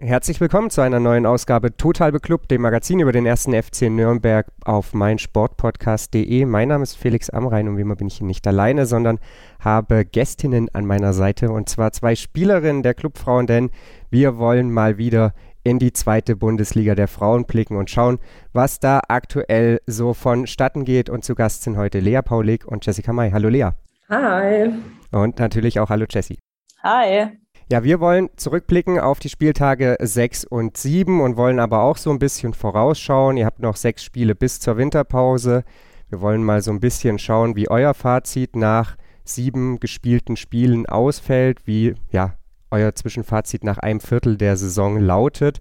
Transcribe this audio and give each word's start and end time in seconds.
Herzlich 0.00 0.40
willkommen 0.40 0.70
zu 0.70 0.80
einer 0.80 1.00
neuen 1.00 1.26
Ausgabe 1.26 1.76
Total 1.76 2.12
Beklubbt, 2.12 2.52
dem 2.52 2.62
Magazin 2.62 3.00
über 3.00 3.10
den 3.10 3.26
ersten 3.26 3.52
FC 3.52 3.90
Nürnberg 3.90 4.46
auf 4.64 4.94
meinsportpodcast.de. 4.94 6.44
Mein 6.44 6.68
Name 6.68 6.84
ist 6.84 6.94
Felix 6.94 7.30
Amrein 7.30 7.66
und 7.66 7.76
wie 7.76 7.80
immer 7.80 7.96
bin 7.96 8.06
ich 8.06 8.18
hier 8.18 8.26
nicht 8.28 8.46
alleine, 8.46 8.86
sondern 8.86 9.18
habe 9.58 10.04
Gästinnen 10.04 10.72
an 10.72 10.86
meiner 10.86 11.12
Seite 11.12 11.50
und 11.50 11.68
zwar 11.68 11.90
zwei 11.90 12.14
Spielerinnen 12.14 12.84
der 12.84 12.94
Clubfrauen, 12.94 13.48
denn 13.48 13.70
wir 14.08 14.38
wollen 14.38 14.70
mal 14.70 14.98
wieder 14.98 15.34
in 15.64 15.80
die 15.80 15.92
zweite 15.92 16.36
Bundesliga 16.36 16.94
der 16.94 17.08
Frauen 17.08 17.44
blicken 17.44 17.76
und 17.76 17.90
schauen, 17.90 18.20
was 18.52 18.78
da 18.78 19.00
aktuell 19.08 19.80
so 19.86 20.14
vonstatten 20.14 20.84
geht. 20.84 21.10
Und 21.10 21.24
zu 21.24 21.34
Gast 21.34 21.64
sind 21.64 21.76
heute 21.76 21.98
Lea 21.98 22.20
Paulik 22.24 22.64
und 22.66 22.86
Jessica 22.86 23.12
May. 23.12 23.32
Hallo 23.32 23.48
Lea. 23.48 23.70
Hi. 24.08 24.70
Und 25.10 25.40
natürlich 25.40 25.80
auch 25.80 25.90
Hallo 25.90 26.06
Jessie. 26.08 26.38
Hi. 26.84 27.36
Ja, 27.70 27.84
wir 27.84 28.00
wollen 28.00 28.30
zurückblicken 28.36 28.98
auf 28.98 29.18
die 29.18 29.28
Spieltage 29.28 29.98
6 30.00 30.46
und 30.46 30.78
7 30.78 31.20
und 31.20 31.36
wollen 31.36 31.60
aber 31.60 31.82
auch 31.82 31.98
so 31.98 32.10
ein 32.10 32.18
bisschen 32.18 32.54
vorausschauen. 32.54 33.36
Ihr 33.36 33.44
habt 33.44 33.60
noch 33.60 33.76
sechs 33.76 34.02
Spiele 34.02 34.34
bis 34.34 34.58
zur 34.58 34.78
Winterpause. 34.78 35.64
Wir 36.08 36.22
wollen 36.22 36.42
mal 36.42 36.62
so 36.62 36.70
ein 36.70 36.80
bisschen 36.80 37.18
schauen, 37.18 37.56
wie 37.56 37.68
euer 37.68 37.92
Fazit 37.92 38.56
nach 38.56 38.96
sieben 39.22 39.80
gespielten 39.80 40.36
Spielen 40.36 40.86
ausfällt, 40.86 41.66
wie 41.66 41.94
ja 42.10 42.38
euer 42.70 42.94
Zwischenfazit 42.94 43.64
nach 43.64 43.76
einem 43.76 44.00
Viertel 44.00 44.38
der 44.38 44.56
Saison 44.56 44.98
lautet. 44.98 45.60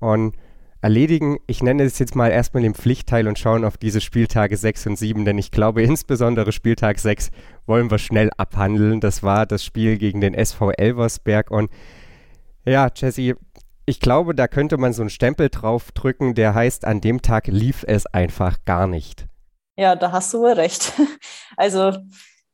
Und 0.00 0.36
erledigen. 0.80 1.38
Ich 1.46 1.62
nenne 1.62 1.82
es 1.84 1.98
jetzt 1.98 2.14
mal 2.14 2.30
erstmal 2.30 2.62
den 2.62 2.74
Pflichtteil 2.74 3.26
und 3.28 3.38
schauen 3.38 3.64
auf 3.64 3.76
diese 3.76 4.00
Spieltage 4.00 4.56
6 4.56 4.86
und 4.88 4.96
7, 4.96 5.24
denn 5.24 5.38
ich 5.38 5.50
glaube, 5.50 5.82
insbesondere 5.82 6.52
Spieltag 6.52 6.98
6 6.98 7.30
wollen 7.66 7.90
wir 7.90 7.98
schnell 7.98 8.30
abhandeln. 8.36 9.00
Das 9.00 9.22
war 9.22 9.46
das 9.46 9.64
Spiel 9.64 9.98
gegen 9.98 10.20
den 10.20 10.34
SV 10.34 10.72
Elversberg 10.72 11.50
und 11.50 11.70
ja, 12.64 12.90
Jesse, 12.94 13.36
ich 13.86 14.00
glaube, 14.00 14.34
da 14.34 14.48
könnte 14.48 14.76
man 14.76 14.92
so 14.92 15.02
einen 15.02 15.10
Stempel 15.10 15.48
drauf 15.48 15.92
drücken, 15.92 16.34
der 16.34 16.54
heißt, 16.54 16.84
an 16.84 17.00
dem 17.00 17.22
Tag 17.22 17.46
lief 17.46 17.84
es 17.88 18.04
einfach 18.06 18.58
gar 18.66 18.86
nicht. 18.86 19.26
Ja, 19.76 19.96
da 19.96 20.12
hast 20.12 20.34
du 20.34 20.40
wohl 20.40 20.52
recht. 20.52 20.92
Also, 21.56 21.92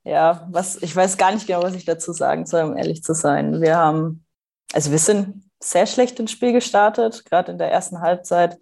ja, 0.03 0.48
was, 0.51 0.81
ich 0.81 0.97
weiß 0.97 1.19
gar 1.19 1.35
nicht 1.35 1.47
genau, 1.47 1.63
was 1.63 1.75
ich 1.75 1.85
dazu 1.85 2.15
sagen 2.15 2.47
soll, 2.47 2.63
um 2.63 2.77
ehrlich 2.77 3.03
zu 3.03 3.13
sein. 3.13 3.61
Wir 3.61 3.77
haben, 3.77 4.25
also 4.73 4.91
wir 4.93 4.98
sind 4.98 5.44
sehr 5.65 5.87
schlecht 5.87 6.20
ins 6.20 6.31
Spiel 6.31 6.53
gestartet, 6.53 7.25
gerade 7.25 7.53
in 7.53 7.59
der 7.59 7.73
ersten 7.73 8.01
Halbzeit. 8.01 8.59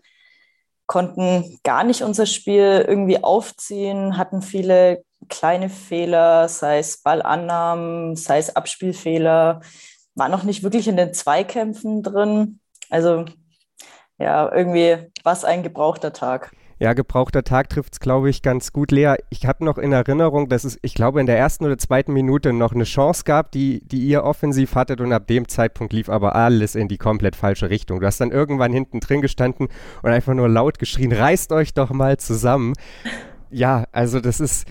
Konnten 0.87 1.59
gar 1.65 1.85
nicht 1.85 2.03
unser 2.03 2.27
Spiel 2.27 2.85
irgendwie 2.87 3.23
aufziehen, 3.23 4.17
hatten 4.19 4.43
viele 4.43 5.05
kleine 5.29 5.69
Fehler, 5.69 6.49
sei 6.49 6.79
es 6.79 7.03
Ballannahmen, 7.03 8.17
sei 8.17 8.39
es 8.39 8.55
Abspielfehler, 8.55 9.61
war 10.15 10.29
noch 10.29 10.43
nicht 10.43 10.63
wirklich 10.63 10.89
in 10.89 10.97
den 10.97 11.15
Zweikämpfen 11.15 12.03
drin. 12.03 12.61
Also 12.91 13.25
ja, 14.19 14.53
irgendwie 14.53 15.11
war 15.25 15.33
es 15.33 15.45
ein 15.45 15.63
gebrauchter 15.63 16.13
Tag. 16.13 16.53
Ja, 16.79 16.95
gebrauchter 16.95 17.45
Tag 17.45 17.69
trifft 17.69 17.95
es, 17.95 18.01
glaube 18.01 18.29
ich, 18.29 18.43
ganz 18.43 18.73
gut. 18.73 18.91
Lea, 18.91 19.15
ich 19.31 19.47
habe 19.47 19.65
noch 19.65 19.79
in 19.79 19.93
Erinnerung, 19.93 20.49
dass 20.49 20.65
es, 20.65 20.79
ich 20.83 20.95
glaube, 20.95 21.21
in 21.21 21.27
der 21.27 21.39
ersten 21.39 21.65
oder 21.65 21.79
zweiten 21.79 22.13
Minute 22.13 22.53
noch 22.53 22.73
eine 22.73 22.85
Chance 22.85 23.23
gab, 23.25 23.53
die, 23.53 23.81
die 23.85 24.01
ihr 24.01 24.25
offensiv 24.25 24.75
hattet 24.75 25.01
und 25.01 25.13
ab 25.13 25.27
dem 25.27 25.49
Zeitpunkt 25.49 25.93
lief 25.93 26.09
aber 26.09 26.35
alles 26.35 26.75
in 26.75 26.89
die 26.89 26.99
komplett 26.99 27.37
falsche 27.37 27.71
Richtung. 27.71 28.01
Du 28.01 28.07
hast 28.07 28.21
dann 28.21 28.31
irgendwann 28.31 28.73
hinten 28.73 29.01
drin 29.01 29.21
gestanden 29.21 29.69
und 30.03 30.11
einfach 30.11 30.35
nur 30.35 30.49
laut 30.49 30.79
geschrien, 30.79 31.13
reißt 31.13 31.53
euch 31.53 31.75
doch 31.75 31.91
mal 31.91 32.17
zusammen. 32.17 32.75
Ja, 33.51 33.85
also 33.93 34.21
das 34.21 34.41
ist, 34.41 34.67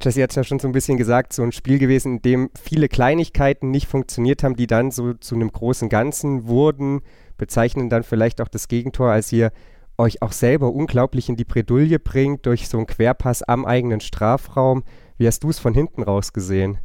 Jesse 0.00 0.22
hat 0.22 0.30
es 0.30 0.36
ja 0.36 0.44
schon 0.44 0.60
so 0.60 0.68
ein 0.68 0.72
bisschen 0.72 0.96
gesagt, 0.96 1.32
so 1.32 1.42
ein 1.42 1.52
Spiel 1.52 1.78
gewesen, 1.78 2.16
in 2.16 2.22
dem 2.22 2.50
viele 2.60 2.88
Kleinigkeiten 2.88 3.70
nicht 3.70 3.88
funktioniert 3.88 4.44
haben, 4.44 4.54
die 4.54 4.66
dann 4.66 4.90
so 4.90 5.14
zu 5.14 5.34
einem 5.34 5.50
großen 5.50 5.88
Ganzen 5.88 6.46
wurden, 6.46 7.00
bezeichnen 7.36 7.88
dann 7.88 8.04
vielleicht 8.04 8.40
auch 8.40 8.48
das 8.48 8.68
Gegentor, 8.68 9.10
als 9.10 9.32
ihr 9.32 9.50
euch 9.98 10.22
auch 10.22 10.32
selber 10.32 10.72
unglaublich 10.72 11.28
in 11.28 11.36
die 11.36 11.44
Bredouille 11.44 11.98
bringt 11.98 12.46
durch 12.46 12.68
so 12.68 12.78
einen 12.78 12.86
Querpass 12.86 13.42
am 13.42 13.64
eigenen 13.66 14.00
Strafraum. 14.00 14.84
Wie 15.18 15.26
hast 15.26 15.42
du 15.42 15.50
es 15.50 15.58
von 15.58 15.74
hinten 15.74 16.02
raus 16.02 16.32
gesehen? 16.32 16.78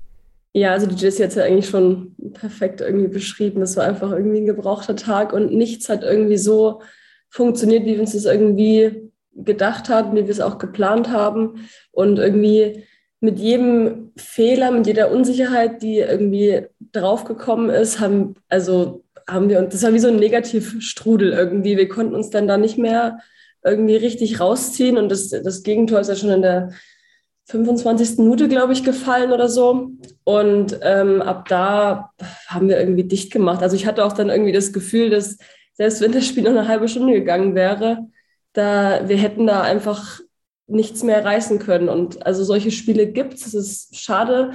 Ja, 0.53 0.71
also 0.71 0.85
die 0.87 0.95
Jessie 0.95 1.23
hat 1.23 1.29
es 1.29 1.35
ja 1.35 1.43
eigentlich 1.43 1.69
schon 1.69 2.15
perfekt 2.33 2.81
irgendwie 2.81 3.07
beschrieben. 3.07 3.59
Das 3.59 3.75
war 3.75 3.85
einfach 3.85 4.11
irgendwie 4.11 4.41
ein 4.41 4.45
gebrauchter 4.45 4.95
Tag 4.95 5.33
und 5.33 5.51
nichts 5.51 5.89
hat 5.89 6.03
irgendwie 6.03 6.37
so 6.37 6.81
funktioniert, 7.29 7.85
wie 7.85 7.93
wir 7.93 8.01
uns 8.01 8.13
das 8.13 8.25
irgendwie 8.25 9.09
gedacht 9.35 9.89
haben, 9.89 10.15
wie 10.15 10.23
wir 10.23 10.29
es 10.29 10.41
auch 10.41 10.59
geplant 10.59 11.09
haben. 11.09 11.67
Und 11.91 12.19
irgendwie 12.19 12.85
mit 13.19 13.39
jedem 13.39 14.11
Fehler, 14.15 14.69
mit 14.71 14.85
jeder 14.85 15.11
Unsicherheit, 15.11 15.81
die 15.81 15.99
irgendwie 15.99 16.67
draufgekommen 16.91 17.69
ist, 17.69 17.99
haben, 17.99 18.35
also 18.49 19.02
haben 19.27 19.49
wir, 19.49 19.59
und 19.59 19.73
das 19.73 19.83
war 19.83 19.93
wie 19.93 19.99
so 19.99 20.07
ein 20.07 20.17
Negativstrudel 20.17 21.31
irgendwie. 21.31 21.77
Wir 21.77 21.87
konnten 21.87 22.15
uns 22.15 22.29
dann 22.29 22.47
da 22.47 22.57
nicht 22.57 22.77
mehr 22.77 23.19
irgendwie 23.63 23.95
richtig 23.95 24.39
rausziehen 24.39 24.97
und 24.97 25.09
das, 25.09 25.29
das 25.29 25.63
Gegentor 25.63 25.99
ist 25.99 26.09
ja 26.09 26.15
schon 26.15 26.31
in 26.31 26.41
der 26.41 26.71
25. 27.45 28.19
Minute, 28.19 28.47
glaube 28.47 28.73
ich, 28.73 28.83
gefallen 28.83 29.31
oder 29.31 29.49
so. 29.49 29.91
Und 30.23 30.79
ähm, 30.81 31.21
ab 31.21 31.47
da 31.47 32.11
haben 32.47 32.69
wir 32.69 32.79
irgendwie 32.79 33.03
dicht 33.03 33.31
gemacht. 33.31 33.61
Also 33.61 33.75
ich 33.75 33.85
hatte 33.85 34.05
auch 34.05 34.13
dann 34.13 34.29
irgendwie 34.29 34.51
das 34.51 34.71
Gefühl, 34.73 35.09
dass 35.09 35.37
selbst 35.73 36.01
wenn 36.01 36.11
das 36.11 36.25
Spiel 36.25 36.43
noch 36.43 36.51
eine 36.51 36.67
halbe 36.67 36.87
Stunde 36.87 37.13
gegangen 37.13 37.55
wäre, 37.55 38.07
da 38.53 39.07
wir 39.07 39.17
hätten 39.17 39.47
da 39.47 39.61
einfach 39.61 40.19
nichts 40.67 41.03
mehr 41.03 41.23
reißen 41.25 41.59
können. 41.59 41.89
Und 41.89 42.25
also 42.25 42.43
solche 42.43 42.71
Spiele 42.71 43.07
gibt 43.07 43.33
es. 43.33 43.47
Es 43.47 43.53
ist 43.53 43.95
schade, 43.97 44.51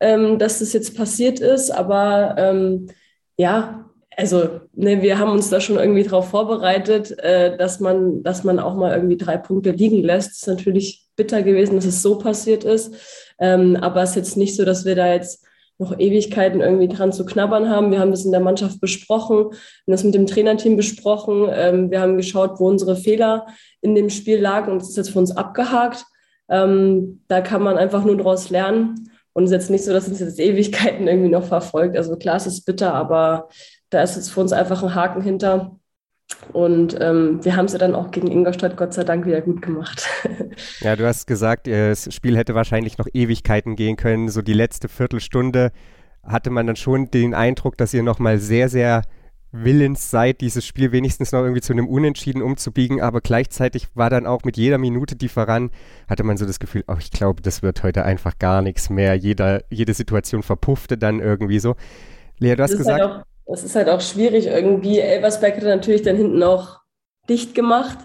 ähm, 0.00 0.38
dass 0.38 0.60
das 0.60 0.72
jetzt 0.72 0.96
passiert 0.96 1.40
ist, 1.40 1.70
aber 1.70 2.36
ähm, 2.38 2.88
ja, 3.36 3.89
also 4.20 4.60
ne, 4.74 5.00
wir 5.00 5.18
haben 5.18 5.32
uns 5.32 5.48
da 5.48 5.60
schon 5.60 5.78
irgendwie 5.78 6.02
darauf 6.02 6.28
vorbereitet, 6.28 7.18
äh, 7.20 7.56
dass, 7.56 7.80
man, 7.80 8.22
dass 8.22 8.44
man 8.44 8.58
auch 8.58 8.74
mal 8.74 8.94
irgendwie 8.94 9.16
drei 9.16 9.38
Punkte 9.38 9.70
liegen 9.70 10.02
lässt. 10.02 10.32
Es 10.32 10.36
ist 10.38 10.46
natürlich 10.46 11.06
bitter 11.16 11.42
gewesen, 11.42 11.76
dass 11.76 11.86
es 11.86 12.02
so 12.02 12.18
passiert 12.18 12.64
ist. 12.64 12.94
Ähm, 13.38 13.76
aber 13.76 14.02
es 14.02 14.10
ist 14.10 14.16
jetzt 14.16 14.36
nicht 14.36 14.56
so, 14.56 14.64
dass 14.64 14.84
wir 14.84 14.94
da 14.94 15.12
jetzt 15.12 15.46
noch 15.78 15.98
Ewigkeiten 15.98 16.60
irgendwie 16.60 16.88
dran 16.88 17.12
zu 17.12 17.24
knabbern 17.24 17.70
haben. 17.70 17.90
Wir 17.90 17.98
haben 17.98 18.10
das 18.10 18.26
in 18.26 18.32
der 18.32 18.40
Mannschaft 18.40 18.82
besprochen, 18.82 19.36
haben 19.46 19.54
das 19.86 20.04
mit 20.04 20.14
dem 20.14 20.26
Trainerteam 20.26 20.76
besprochen. 20.76 21.48
Ähm, 21.50 21.90
wir 21.90 22.02
haben 22.02 22.18
geschaut, 22.18 22.60
wo 22.60 22.68
unsere 22.68 22.96
Fehler 22.96 23.46
in 23.80 23.94
dem 23.94 24.10
Spiel 24.10 24.38
lagen 24.38 24.70
und 24.70 24.82
das 24.82 24.90
ist 24.90 24.96
jetzt 24.98 25.10
für 25.10 25.18
uns 25.18 25.34
abgehakt. 25.34 26.04
Ähm, 26.50 27.22
da 27.28 27.40
kann 27.40 27.62
man 27.62 27.78
einfach 27.78 28.04
nur 28.04 28.18
daraus 28.18 28.50
lernen. 28.50 29.10
Und 29.32 29.44
es 29.44 29.50
ist 29.50 29.54
jetzt 29.54 29.70
nicht 29.70 29.84
so, 29.84 29.92
dass 29.92 30.08
uns 30.08 30.20
jetzt 30.20 30.40
Ewigkeiten 30.40 31.06
irgendwie 31.06 31.30
noch 31.30 31.44
verfolgt. 31.44 31.96
Also 31.96 32.16
klar, 32.16 32.36
es 32.36 32.46
ist 32.46 32.66
bitter, 32.66 32.92
aber 32.92 33.48
da 33.90 34.02
ist 34.02 34.16
jetzt 34.16 34.30
für 34.30 34.40
uns 34.40 34.52
einfach 34.52 34.82
ein 34.82 34.94
Haken 34.94 35.22
hinter. 35.22 35.76
Und 36.52 36.96
ähm, 37.00 37.44
wir 37.44 37.56
haben 37.56 37.66
es 37.66 37.72
ja 37.72 37.78
dann 37.78 37.94
auch 37.94 38.10
gegen 38.10 38.30
Ingolstadt 38.30 38.76
Gott 38.76 38.94
sei 38.94 39.04
Dank 39.04 39.26
wieder 39.26 39.40
gut 39.40 39.62
gemacht. 39.62 40.08
Ja, 40.80 40.96
du 40.96 41.06
hast 41.06 41.26
gesagt, 41.26 41.66
das 41.66 42.12
Spiel 42.12 42.36
hätte 42.36 42.54
wahrscheinlich 42.54 42.98
noch 42.98 43.06
Ewigkeiten 43.12 43.76
gehen 43.76 43.96
können. 43.96 44.28
So 44.28 44.42
die 44.42 44.52
letzte 44.52 44.88
Viertelstunde 44.88 45.72
hatte 46.22 46.50
man 46.50 46.66
dann 46.66 46.76
schon 46.76 47.10
den 47.10 47.34
Eindruck, 47.34 47.76
dass 47.76 47.94
ihr 47.94 48.02
nochmal 48.02 48.38
sehr, 48.38 48.68
sehr 48.68 49.02
willens 49.52 50.10
seid, 50.10 50.40
dieses 50.40 50.66
Spiel 50.66 50.92
wenigstens 50.92 51.32
noch 51.32 51.40
irgendwie 51.40 51.60
zu 51.60 51.72
einem 51.72 51.86
Unentschieden 51.86 52.42
umzubiegen. 52.42 53.00
Aber 53.00 53.20
gleichzeitig 53.20 53.88
war 53.94 54.10
dann 54.10 54.26
auch 54.26 54.44
mit 54.44 54.56
jeder 54.56 54.78
Minute, 54.78 55.16
die 55.16 55.28
voran, 55.28 55.70
hatte 56.08 56.24
man 56.24 56.36
so 56.36 56.46
das 56.46 56.58
Gefühl, 56.58 56.84
oh, 56.88 56.96
ich 56.98 57.10
glaube, 57.10 57.42
das 57.42 57.62
wird 57.62 57.82
heute 57.82 58.04
einfach 58.04 58.38
gar 58.38 58.62
nichts 58.62 58.90
mehr. 58.90 59.14
Jeder, 59.14 59.62
jede 59.70 59.94
Situation 59.94 60.42
verpuffte 60.42 60.98
dann 60.98 61.20
irgendwie 61.20 61.58
so. 61.58 61.76
Lea, 62.38 62.54
du 62.56 62.62
hast 62.62 62.70
halt 62.70 62.78
gesagt. 62.78 63.00
Halt 63.00 63.24
es 63.52 63.64
ist 63.64 63.76
halt 63.76 63.88
auch 63.88 64.00
schwierig 64.00 64.46
irgendwie. 64.46 64.98
Elversberg 64.98 65.56
hat 65.56 65.64
natürlich 65.64 66.02
dann 66.02 66.16
hinten 66.16 66.42
auch 66.42 66.80
dicht 67.28 67.54
gemacht 67.54 67.98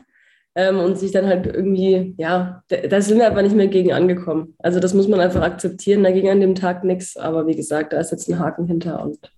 ähm, 0.55 0.79
und 0.79 0.97
sich 0.97 1.11
dann 1.11 1.27
halt 1.27 1.45
irgendwie, 1.47 2.15
ja, 2.17 2.63
da, 2.67 3.01
sind 3.01 3.19
wir 3.19 3.27
aber 3.27 3.41
nicht 3.41 3.55
mehr 3.55 3.67
gegen 3.67 3.93
angekommen. 3.93 4.55
Also 4.59 4.79
das 4.79 4.93
muss 4.93 5.07
man 5.07 5.19
einfach 5.19 5.41
akzeptieren. 5.41 6.03
Da 6.03 6.11
ging 6.11 6.29
an 6.29 6.39
dem 6.39 6.55
Tag 6.55 6.83
nichts, 6.83 7.17
aber 7.17 7.45
wie 7.47 7.55
gesagt, 7.55 7.93
da 7.93 7.99
ist 7.99 8.11
jetzt 8.11 8.29
ein 8.29 8.39
Haken 8.39 8.67
hinter 8.67 9.03
und. 9.03 9.31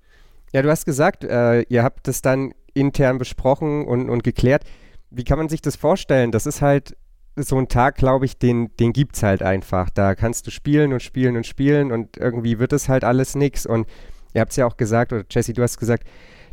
Ja, 0.54 0.62
du 0.62 0.70
hast 0.70 0.86
gesagt, 0.86 1.24
äh, 1.24 1.62
ihr 1.64 1.84
habt 1.84 2.08
das 2.08 2.22
dann 2.22 2.54
intern 2.74 3.18
besprochen 3.18 3.86
und, 3.86 4.10
und 4.10 4.24
geklärt. 4.24 4.64
Wie 5.10 5.24
kann 5.24 5.38
man 5.38 5.50
sich 5.50 5.62
das 5.62 5.76
vorstellen? 5.76 6.32
Das 6.32 6.46
ist 6.46 6.62
halt 6.62 6.96
so 7.36 7.58
ein 7.58 7.68
Tag, 7.68 7.96
glaube 7.96 8.26
ich, 8.26 8.38
den, 8.38 8.76
den 8.78 8.94
gibt 8.94 9.16
es 9.16 9.24
halt 9.24 9.44
einfach. 9.44 9.90
Da 9.90 10.16
kannst 10.16 10.48
du 10.48 10.52
spielen 10.52 10.94
und 10.94 11.02
spielen 11.02 11.36
und 11.36 11.46
spielen 11.46 11.92
und 11.92 12.18
irgendwie 12.18 12.60
wird 12.60 12.74
es 12.74 12.88
halt 12.88 13.04
alles 13.04 13.36
nichts. 13.36 13.66
Und 13.66 13.88
ihr 14.34 14.42
habt 14.42 14.52
es 14.52 14.58
ja 14.58 14.66
auch 14.66 14.78
gesagt, 14.78 15.14
oder 15.14 15.24
Jesse, 15.30 15.54
du 15.54 15.64
hast 15.64 15.78
gesagt, 15.78 16.08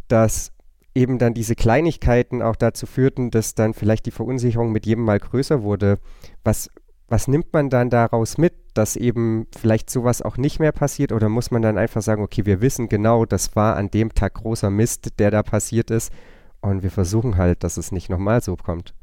dass 0.08 0.52
eben 0.94 1.18
dann 1.18 1.34
diese 1.34 1.54
Kleinigkeiten 1.54 2.42
auch 2.42 2.56
dazu 2.56 2.86
führten, 2.86 3.30
dass 3.30 3.54
dann 3.54 3.74
vielleicht 3.74 4.06
die 4.06 4.10
Verunsicherung 4.10 4.70
mit 4.70 4.86
jedem 4.86 5.04
Mal 5.04 5.18
größer 5.18 5.62
wurde. 5.62 5.98
Was, 6.44 6.70
was 7.08 7.26
nimmt 7.26 7.52
man 7.52 7.68
dann 7.68 7.90
daraus 7.90 8.38
mit, 8.38 8.54
dass 8.74 8.96
eben 8.96 9.46
vielleicht 9.56 9.90
sowas 9.90 10.22
auch 10.22 10.36
nicht 10.36 10.60
mehr 10.60 10.72
passiert? 10.72 11.12
Oder 11.12 11.28
muss 11.28 11.50
man 11.50 11.62
dann 11.62 11.78
einfach 11.78 12.02
sagen, 12.02 12.22
okay, 12.22 12.46
wir 12.46 12.60
wissen 12.60 12.88
genau, 12.88 13.24
das 13.24 13.56
war 13.56 13.76
an 13.76 13.90
dem 13.90 14.14
Tag 14.14 14.34
großer 14.34 14.70
Mist, 14.70 15.18
der 15.18 15.30
da 15.30 15.42
passiert 15.42 15.90
ist 15.90 16.12
und 16.60 16.82
wir 16.82 16.90
versuchen 16.90 17.36
halt, 17.36 17.62
dass 17.62 17.76
es 17.76 17.92
nicht 17.92 18.08
nochmal 18.08 18.40
so 18.40 18.56
kommt. 18.56 18.94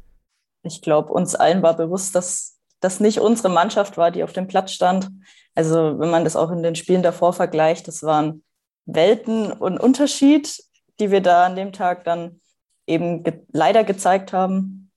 Ich 0.63 0.81
glaube, 0.81 1.12
uns 1.12 1.35
allen 1.35 1.62
war 1.62 1.75
bewusst, 1.75 2.15
dass 2.15 2.57
das 2.79 3.00
nicht 3.00 3.19
unsere 3.19 3.50
Mannschaft 3.50 3.97
war, 3.97 4.12
die 4.12 4.24
auf 4.24 4.33
dem 4.33 4.47
Platz 4.47 4.71
stand. 4.71 5.09
Also 5.56 6.00
wenn 6.00 6.09
man 6.09 6.24
das 6.24 6.35
auch 6.35 6.51
in 6.51 6.63
den 6.63 6.75
Spielen 6.75 7.03
davor 7.03 7.33
vergleicht, 7.33 7.88
das 7.88 8.03
waren 8.03 8.44
Welten 8.85 9.51
und 9.51 9.79
Unterschied, 9.79 10.63
die 10.99 11.11
wir 11.11 11.21
da 11.21 11.45
an 11.45 11.55
dem 11.55 11.71
Tag 11.73 12.03
dann 12.03 12.41
eben 12.87 13.23
ge 13.23 13.41
leider 13.51 13.83
gezeigt 13.83 14.33
haben. 14.33 14.91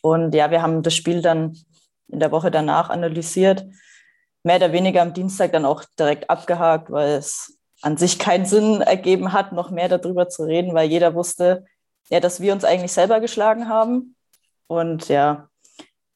Und 0.00 0.34
ja, 0.34 0.50
wir 0.50 0.62
haben 0.62 0.82
das 0.82 0.94
Spiel 0.94 1.22
dann 1.22 1.56
in 2.08 2.20
der 2.20 2.32
Woche 2.32 2.50
danach 2.50 2.90
analysiert, 2.90 3.66
mehr 4.42 4.56
oder 4.56 4.72
weniger 4.72 5.02
am 5.02 5.14
Dienstag 5.14 5.52
dann 5.52 5.64
auch 5.64 5.84
direkt 5.98 6.30
abgehakt, 6.30 6.90
weil 6.90 7.16
es 7.16 7.58
an 7.82 7.96
sich 7.96 8.18
keinen 8.18 8.46
Sinn 8.46 8.80
ergeben 8.80 9.32
hat, 9.32 9.52
noch 9.52 9.70
mehr 9.70 9.88
darüber 9.88 10.28
zu 10.28 10.44
reden, 10.44 10.74
weil 10.74 10.88
jeder 10.88 11.14
wusste, 11.14 11.64
ja, 12.10 12.20
dass 12.20 12.40
wir 12.40 12.52
uns 12.52 12.64
eigentlich 12.64 12.92
selber 12.92 13.20
geschlagen 13.20 13.68
haben. 13.68 14.16
Und 14.66 15.08
ja, 15.08 15.48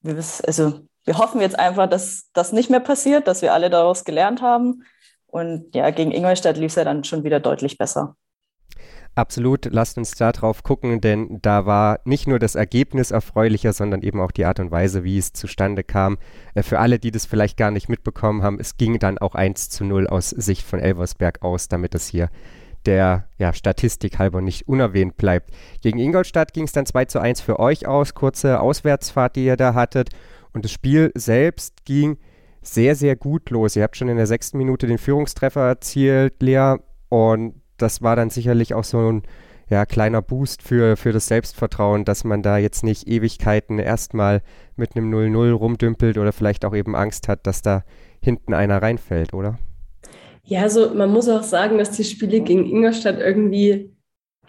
wir, 0.00 0.16
also, 0.16 0.80
wir 1.04 1.18
hoffen 1.18 1.40
jetzt 1.40 1.58
einfach, 1.58 1.88
dass 1.88 2.28
das 2.32 2.52
nicht 2.52 2.70
mehr 2.70 2.80
passiert, 2.80 3.26
dass 3.26 3.42
wir 3.42 3.52
alle 3.52 3.70
daraus 3.70 4.04
gelernt 4.04 4.42
haben. 4.42 4.84
Und 5.32 5.74
ja, 5.74 5.88
gegen 5.90 6.12
Ingolstadt 6.12 6.58
lief 6.58 6.72
es 6.72 6.74
ja 6.74 6.84
dann 6.84 7.04
schon 7.04 7.24
wieder 7.24 7.40
deutlich 7.40 7.78
besser. 7.78 8.16
Absolut, 9.14 9.66
lasst 9.70 9.96
uns 9.96 10.12
da 10.12 10.30
drauf 10.30 10.62
gucken, 10.62 11.00
denn 11.00 11.38
da 11.40 11.64
war 11.64 12.00
nicht 12.04 12.26
nur 12.26 12.38
das 12.38 12.54
Ergebnis 12.54 13.10
erfreulicher, 13.10 13.72
sondern 13.72 14.02
eben 14.02 14.20
auch 14.20 14.30
die 14.30 14.44
Art 14.44 14.60
und 14.60 14.70
Weise, 14.70 15.04
wie 15.04 15.16
es 15.16 15.32
zustande 15.32 15.84
kam. 15.84 16.18
Äh, 16.54 16.62
für 16.62 16.78
alle, 16.78 16.98
die 16.98 17.10
das 17.10 17.24
vielleicht 17.24 17.56
gar 17.56 17.70
nicht 17.70 17.88
mitbekommen 17.88 18.42
haben, 18.42 18.60
es 18.60 18.76
ging 18.76 18.98
dann 18.98 19.16
auch 19.16 19.34
1 19.34 19.70
zu 19.70 19.84
0 19.84 20.06
aus 20.06 20.30
Sicht 20.30 20.62
von 20.66 20.80
Elversberg 20.80 21.42
aus, 21.42 21.68
damit 21.68 21.94
es 21.94 22.06
hier 22.06 22.28
der 22.84 23.28
ja, 23.38 23.54
Statistik 23.54 24.18
halber 24.18 24.42
nicht 24.42 24.68
unerwähnt 24.68 25.16
bleibt. 25.16 25.50
Gegen 25.80 25.98
Ingolstadt 25.98 26.52
ging 26.52 26.64
es 26.64 26.72
dann 26.72 26.84
2 26.84 27.06
zu 27.06 27.20
1 27.20 27.40
für 27.40 27.58
euch 27.58 27.86
aus, 27.86 28.14
kurze 28.14 28.60
Auswärtsfahrt, 28.60 29.36
die 29.36 29.46
ihr 29.46 29.56
da 29.56 29.72
hattet. 29.72 30.10
Und 30.52 30.64
das 30.64 30.72
Spiel 30.72 31.10
selbst 31.14 31.86
ging 31.86 32.18
sehr, 32.62 32.94
sehr 32.94 33.16
gut 33.16 33.50
los. 33.50 33.76
Ihr 33.76 33.82
habt 33.82 33.96
schon 33.96 34.08
in 34.08 34.16
der 34.16 34.26
sechsten 34.26 34.58
Minute 34.58 34.86
den 34.86 34.98
Führungstreffer 34.98 35.62
erzielt, 35.62 36.40
Lea. 36.40 36.76
Und 37.08 37.60
das 37.76 38.02
war 38.02 38.16
dann 38.16 38.30
sicherlich 38.30 38.74
auch 38.74 38.84
so 38.84 39.10
ein 39.10 39.22
ja, 39.68 39.86
kleiner 39.86 40.22
Boost 40.22 40.62
für, 40.62 40.96
für 40.96 41.12
das 41.12 41.26
Selbstvertrauen, 41.26 42.04
dass 42.04 42.24
man 42.24 42.42
da 42.42 42.58
jetzt 42.58 42.84
nicht 42.84 43.08
Ewigkeiten 43.08 43.78
erstmal 43.78 44.42
mit 44.76 44.96
einem 44.96 45.12
0-0 45.12 45.52
rumdümpelt 45.52 46.18
oder 46.18 46.32
vielleicht 46.32 46.64
auch 46.64 46.74
eben 46.74 46.94
Angst 46.94 47.28
hat, 47.28 47.46
dass 47.46 47.62
da 47.62 47.82
hinten 48.22 48.54
einer 48.54 48.82
reinfällt, 48.82 49.32
oder? 49.32 49.58
Ja, 50.44 50.62
also 50.62 50.92
man 50.94 51.10
muss 51.10 51.28
auch 51.28 51.42
sagen, 51.42 51.78
dass 51.78 51.92
die 51.92 52.04
Spiele 52.04 52.40
gegen 52.40 52.66
Ingolstadt 52.66 53.18
irgendwie, 53.18 53.96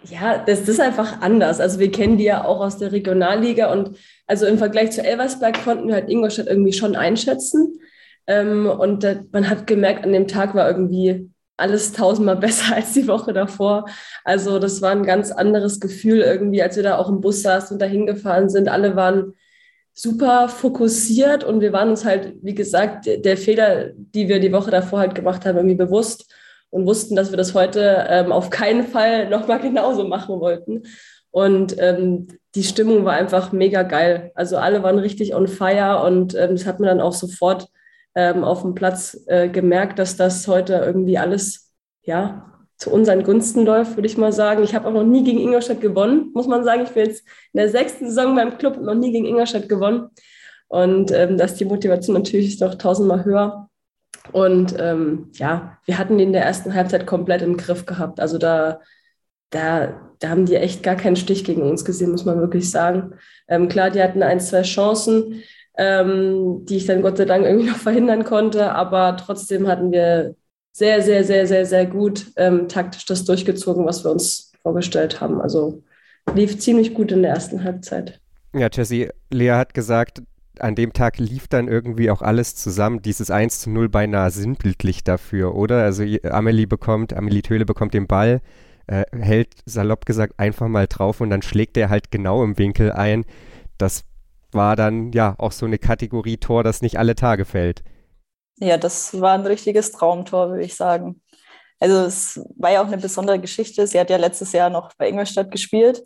ja, 0.04 0.38
das, 0.38 0.60
das 0.60 0.68
ist 0.70 0.80
einfach 0.80 1.22
anders. 1.22 1.60
Also 1.60 1.78
wir 1.78 1.90
kennen 1.90 2.18
die 2.18 2.24
ja 2.24 2.44
auch 2.44 2.60
aus 2.60 2.78
der 2.78 2.92
Regionalliga 2.92 3.72
und 3.72 3.96
also 4.26 4.44
im 4.46 4.58
Vergleich 4.58 4.90
zu 4.90 5.02
Elversberg 5.02 5.64
konnten 5.64 5.88
wir 5.88 5.94
halt 5.94 6.10
Ingolstadt 6.10 6.48
irgendwie 6.48 6.72
schon 6.72 6.96
einschätzen. 6.96 7.78
Ähm, 8.26 8.66
und 8.66 9.04
da, 9.04 9.16
man 9.32 9.48
hat 9.48 9.66
gemerkt, 9.66 10.04
an 10.04 10.12
dem 10.12 10.28
Tag 10.28 10.54
war 10.54 10.68
irgendwie 10.68 11.30
alles 11.56 11.92
tausendmal 11.92 12.36
besser 12.38 12.76
als 12.76 12.92
die 12.92 13.06
Woche 13.06 13.32
davor. 13.32 13.86
Also 14.24 14.58
das 14.58 14.82
war 14.82 14.90
ein 14.90 15.04
ganz 15.04 15.30
anderes 15.30 15.80
Gefühl 15.80 16.20
irgendwie, 16.20 16.62
als 16.62 16.76
wir 16.76 16.82
da 16.82 16.98
auch 16.98 17.08
im 17.08 17.20
Bus 17.20 17.42
saßen 17.42 17.74
und 17.74 17.82
dahin 17.82 18.06
gefahren 18.06 18.48
sind. 18.48 18.68
Alle 18.68 18.96
waren 18.96 19.34
super 19.92 20.48
fokussiert 20.48 21.44
und 21.44 21.60
wir 21.60 21.72
waren 21.72 21.90
uns 21.90 22.04
halt, 22.04 22.34
wie 22.42 22.54
gesagt, 22.54 23.06
der 23.06 23.36
Fehler, 23.36 23.92
die 23.94 24.28
wir 24.28 24.40
die 24.40 24.52
Woche 24.52 24.72
davor 24.72 24.98
halt 24.98 25.14
gemacht 25.14 25.46
haben, 25.46 25.56
irgendwie 25.56 25.76
bewusst 25.76 26.32
und 26.70 26.86
wussten, 26.86 27.14
dass 27.14 27.30
wir 27.30 27.36
das 27.36 27.54
heute 27.54 28.04
ähm, 28.08 28.32
auf 28.32 28.50
keinen 28.50 28.86
Fall 28.88 29.28
nochmal 29.30 29.60
genauso 29.60 30.06
machen 30.06 30.40
wollten. 30.40 30.82
Und 31.30 31.76
ähm, 31.78 32.28
die 32.54 32.64
Stimmung 32.64 33.04
war 33.04 33.14
einfach 33.14 33.52
mega 33.52 33.82
geil. 33.82 34.32
Also 34.34 34.56
alle 34.56 34.82
waren 34.82 34.98
richtig 34.98 35.34
on 35.34 35.48
fire 35.48 36.02
und 36.04 36.34
ähm, 36.34 36.50
das 36.50 36.66
hat 36.66 36.80
man 36.80 36.88
dann 36.88 37.00
auch 37.00 37.12
sofort 37.12 37.68
ähm, 38.14 38.44
auf 38.44 38.62
dem 38.62 38.74
Platz 38.74 39.24
äh, 39.26 39.48
gemerkt, 39.48 39.98
dass 39.98 40.16
das 40.16 40.46
heute 40.48 40.74
irgendwie 40.74 41.18
alles, 41.18 41.72
ja, 42.02 42.50
zu 42.76 42.90
unseren 42.90 43.22
Gunsten 43.22 43.64
läuft, 43.64 43.96
würde 43.96 44.06
ich 44.06 44.18
mal 44.18 44.32
sagen. 44.32 44.62
Ich 44.62 44.74
habe 44.74 44.88
auch 44.88 44.92
noch 44.92 45.04
nie 45.04 45.24
gegen 45.24 45.38
Ingolstadt 45.38 45.80
gewonnen, 45.80 46.30
muss 46.34 46.46
man 46.46 46.64
sagen. 46.64 46.82
Ich 46.82 46.90
bin 46.90 47.06
jetzt 47.06 47.24
in 47.52 47.58
der 47.58 47.68
sechsten 47.68 48.06
Saison 48.08 48.34
beim 48.34 48.58
Club 48.58 48.80
noch 48.80 48.94
nie 48.94 49.12
gegen 49.12 49.26
Ingolstadt 49.26 49.68
gewonnen. 49.68 50.10
Und 50.68 51.12
ähm, 51.12 51.38
da 51.38 51.44
ist 51.44 51.60
die 51.60 51.64
Motivation 51.64 52.14
natürlich 52.14 52.58
noch 52.60 52.74
tausendmal 52.74 53.24
höher. 53.24 53.68
Und 54.32 54.74
ähm, 54.78 55.30
ja, 55.34 55.78
wir 55.84 55.98
hatten 55.98 56.18
die 56.18 56.24
in 56.24 56.32
der 56.32 56.44
ersten 56.44 56.74
Halbzeit 56.74 57.06
komplett 57.06 57.42
im 57.42 57.56
Griff 57.56 57.86
gehabt. 57.86 58.20
Also 58.20 58.38
da, 58.38 58.80
da, 59.50 60.12
da 60.18 60.28
haben 60.28 60.46
die 60.46 60.56
echt 60.56 60.82
gar 60.82 60.96
keinen 60.96 61.16
Stich 61.16 61.44
gegen 61.44 61.62
uns 61.62 61.84
gesehen, 61.84 62.10
muss 62.10 62.24
man 62.24 62.40
wirklich 62.40 62.70
sagen. 62.70 63.14
Ähm, 63.48 63.68
klar, 63.68 63.90
die 63.90 64.02
hatten 64.02 64.22
ein, 64.22 64.40
zwei 64.40 64.62
Chancen, 64.62 65.42
ähm, 65.76 66.64
die 66.64 66.76
ich 66.76 66.86
dann 66.86 67.02
Gott 67.02 67.16
sei 67.16 67.24
Dank 67.24 67.44
irgendwie 67.44 67.68
noch 67.68 67.76
verhindern 67.78 68.24
konnte. 68.24 68.72
Aber 68.72 69.16
trotzdem 69.16 69.66
hatten 69.66 69.92
wir 69.92 70.34
sehr, 70.72 71.02
sehr, 71.02 71.24
sehr, 71.24 71.46
sehr, 71.46 71.66
sehr 71.66 71.86
gut 71.86 72.32
ähm, 72.36 72.68
taktisch 72.68 73.06
das 73.06 73.24
durchgezogen, 73.24 73.86
was 73.86 74.04
wir 74.04 74.10
uns 74.10 74.52
vorgestellt 74.62 75.20
haben. 75.20 75.40
Also 75.40 75.82
lief 76.34 76.58
ziemlich 76.58 76.94
gut 76.94 77.12
in 77.12 77.22
der 77.22 77.32
ersten 77.32 77.62
Halbzeit. 77.62 78.20
Ja, 78.54 78.68
Jesse, 78.72 79.10
Lea 79.30 79.52
hat 79.52 79.74
gesagt, 79.74 80.22
an 80.58 80.74
dem 80.74 80.92
Tag 80.92 81.18
lief 81.18 81.48
dann 81.48 81.68
irgendwie 81.68 82.10
auch 82.10 82.22
alles 82.22 82.54
zusammen. 82.54 83.02
Dieses 83.02 83.30
1 83.30 83.60
zu 83.60 83.70
0 83.70 83.88
beinahe 83.88 84.30
sinnbildlich 84.30 85.04
dafür, 85.04 85.54
oder? 85.54 85.82
Also 85.82 86.04
Amelie 86.24 86.66
bekommt, 86.66 87.12
Amelie 87.12 87.42
Töle 87.42 87.64
bekommt 87.64 87.94
den 87.94 88.06
Ball, 88.06 88.40
äh, 88.86 89.04
hält 89.12 89.54
salopp 89.66 90.06
gesagt 90.06 90.34
einfach 90.38 90.68
mal 90.68 90.86
drauf 90.86 91.20
und 91.20 91.30
dann 91.30 91.42
schlägt 91.42 91.76
er 91.76 91.90
halt 91.90 92.10
genau 92.10 92.44
im 92.44 92.58
Winkel 92.58 92.92
ein. 92.92 93.24
Das 93.78 94.04
war 94.54 94.76
dann 94.76 95.12
ja 95.12 95.34
auch 95.38 95.52
so 95.52 95.66
eine 95.66 95.78
Kategorie 95.78 96.36
Tor, 96.36 96.64
das 96.64 96.82
nicht 96.82 96.98
alle 96.98 97.14
Tage 97.14 97.44
fällt. 97.44 97.82
Ja, 98.58 98.76
das 98.76 99.20
war 99.20 99.32
ein 99.32 99.46
richtiges 99.46 99.92
Traumtor, 99.92 100.50
würde 100.50 100.64
ich 100.64 100.76
sagen. 100.76 101.20
Also 101.80 101.96
es 102.02 102.40
war 102.56 102.70
ja 102.70 102.82
auch 102.82 102.86
eine 102.86 102.98
besondere 102.98 103.40
Geschichte. 103.40 103.86
Sie 103.86 103.98
hat 103.98 104.10
ja 104.10 104.16
letztes 104.16 104.52
Jahr 104.52 104.70
noch 104.70 104.94
bei 104.96 105.08
Ingolstadt 105.08 105.50
gespielt 105.50 106.04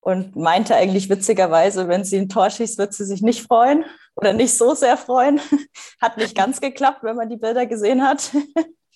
und 0.00 0.36
meinte 0.36 0.74
eigentlich 0.74 1.08
witzigerweise, 1.08 1.88
wenn 1.88 2.04
sie 2.04 2.18
ein 2.18 2.28
Tor 2.28 2.50
schießt, 2.50 2.78
wird 2.78 2.92
sie 2.92 3.04
sich 3.04 3.22
nicht 3.22 3.42
freuen 3.42 3.84
oder 4.16 4.32
nicht 4.32 4.56
so 4.56 4.74
sehr 4.74 4.96
freuen. 4.96 5.40
Hat 6.00 6.18
nicht 6.18 6.36
ganz 6.36 6.60
geklappt, 6.60 7.02
wenn 7.02 7.16
man 7.16 7.30
die 7.30 7.36
Bilder 7.36 7.66
gesehen 7.66 8.02
hat. 8.02 8.32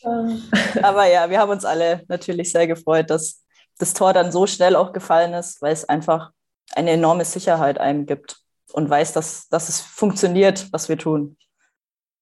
Aber 0.83 1.07
ja, 1.07 1.31
wir 1.31 1.39
haben 1.39 1.51
uns 1.51 1.65
alle 1.65 2.05
natürlich 2.09 2.53
sehr 2.53 2.67
gefreut, 2.67 3.11
dass 3.11 3.45
das 3.79 3.95
Tor 3.95 4.13
dann 4.13 4.33
so 4.33 4.47
schnell 4.47 4.77
auch 4.77 4.93
gefallen 4.93 5.33
ist, 5.35 5.63
weil 5.63 5.73
es 5.73 5.89
einfach 5.89 6.31
eine 6.75 6.91
enorme 6.91 7.25
Sicherheit 7.25 7.79
einem 7.79 8.07
gibt 8.07 8.43
und 8.73 8.89
weiß, 8.89 9.13
dass, 9.13 9.49
dass 9.49 9.69
es 9.69 9.81
funktioniert, 9.81 10.69
was 10.73 10.89
wir 10.89 10.99
tun. 10.99 11.37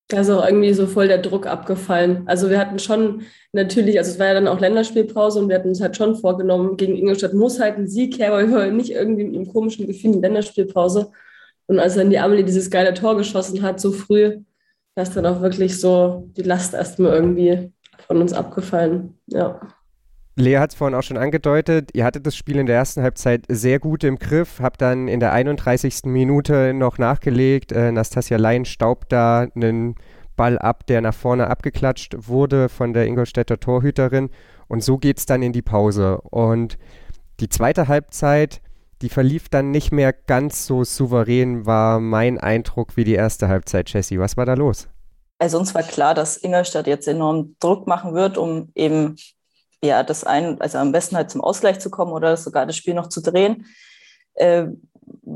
Da 0.08 0.20
ist 0.20 0.30
auch 0.30 0.46
irgendwie 0.46 0.72
so 0.72 0.86
voll 0.86 1.08
der 1.08 1.18
Druck 1.18 1.46
abgefallen. 1.46 2.22
Also 2.26 2.48
wir 2.48 2.60
hatten 2.60 2.78
schon 2.78 3.22
natürlich, 3.52 3.98
also 3.98 4.12
es 4.12 4.18
war 4.20 4.28
ja 4.28 4.34
dann 4.34 4.46
auch 4.46 4.60
Länderspielpause 4.60 5.40
und 5.40 5.48
wir 5.48 5.56
hatten 5.56 5.70
uns 5.70 5.80
halt 5.80 5.96
schon 5.96 6.14
vorgenommen, 6.14 6.76
gegen 6.76 6.96
Ingolstadt 6.96 7.34
muss 7.34 7.58
halt 7.58 7.76
ein 7.76 7.88
Sieg 7.88 8.18
her, 8.18 8.30
weil 8.30 8.48
wir 8.48 8.70
nicht 8.70 8.90
irgendwie 8.90 9.24
mit 9.24 9.34
einem 9.34 9.52
komischen 9.52 9.88
Gefühl 9.88 10.14
in 10.14 10.22
Länderspielpause. 10.22 11.10
Und 11.66 11.80
als 11.80 11.96
dann 11.96 12.10
die 12.10 12.20
Amelie 12.20 12.44
dieses 12.44 12.70
geile 12.70 12.94
Tor 12.94 13.16
geschossen 13.16 13.62
hat, 13.62 13.80
so 13.80 13.90
früh, 13.90 14.38
da 14.94 15.02
ist 15.02 15.16
dann 15.16 15.26
auch 15.26 15.40
wirklich 15.42 15.80
so 15.80 16.30
die 16.36 16.42
Last 16.42 16.74
erstmal 16.74 17.12
irgendwie 17.12 17.72
von 18.06 18.20
uns 18.20 18.32
abgefallen. 18.32 19.18
Ja. 19.26 19.60
Lea 20.38 20.58
hat 20.58 20.70
es 20.70 20.76
vorhin 20.76 20.94
auch 20.94 21.02
schon 21.02 21.16
angedeutet, 21.16 21.90
ihr 21.94 22.04
hattet 22.04 22.26
das 22.26 22.36
Spiel 22.36 22.58
in 22.58 22.66
der 22.66 22.76
ersten 22.76 23.02
Halbzeit 23.02 23.44
sehr 23.48 23.78
gut 23.78 24.04
im 24.04 24.18
Griff, 24.18 24.60
habt 24.60 24.82
dann 24.82 25.08
in 25.08 25.18
der 25.18 25.32
31. 25.32 26.04
Minute 26.04 26.74
noch 26.74 26.98
nachgelegt. 26.98 27.72
Äh, 27.72 27.90
Nastasia 27.90 28.36
Lein 28.36 28.66
staubt 28.66 29.12
da 29.12 29.46
einen 29.54 29.94
Ball 30.36 30.58
ab, 30.58 30.86
der 30.86 31.00
nach 31.00 31.14
vorne 31.14 31.48
abgeklatscht 31.48 32.28
wurde 32.28 32.68
von 32.68 32.92
der 32.92 33.06
Ingolstädter 33.06 33.58
Torhüterin. 33.58 34.28
Und 34.68 34.84
so 34.84 34.98
geht 34.98 35.16
es 35.16 35.24
dann 35.24 35.42
in 35.42 35.54
die 35.54 35.62
Pause. 35.62 36.20
Und 36.20 36.76
die 37.40 37.48
zweite 37.48 37.88
Halbzeit, 37.88 38.60
die 39.00 39.08
verlief 39.08 39.48
dann 39.48 39.70
nicht 39.70 39.90
mehr 39.90 40.12
ganz 40.12 40.66
so 40.66 40.84
souverän, 40.84 41.64
war 41.64 41.98
mein 41.98 42.38
Eindruck 42.38 42.98
wie 42.98 43.04
die 43.04 43.14
erste 43.14 43.48
Halbzeit. 43.48 43.90
Jessie, 43.90 44.18
was 44.18 44.36
war 44.36 44.44
da 44.44 44.52
los? 44.52 44.88
Also 45.38 45.58
uns 45.58 45.74
war 45.74 45.82
klar, 45.82 46.14
dass 46.14 46.36
Ingolstadt 46.36 46.86
jetzt 46.86 47.08
enorm 47.08 47.56
Druck 47.58 47.86
machen 47.86 48.14
wird, 48.14 48.36
um 48.36 48.70
eben 48.74 49.16
ja, 49.82 50.02
das 50.02 50.24
ein, 50.24 50.60
also 50.60 50.78
am 50.78 50.92
besten 50.92 51.16
halt 51.16 51.30
zum 51.30 51.40
Ausgleich 51.40 51.78
zu 51.80 51.90
kommen 51.90 52.12
oder 52.12 52.36
sogar 52.36 52.66
das 52.66 52.76
Spiel 52.76 52.94
noch 52.94 53.08
zu 53.08 53.20
drehen. 53.20 53.66
Äh, 54.34 54.66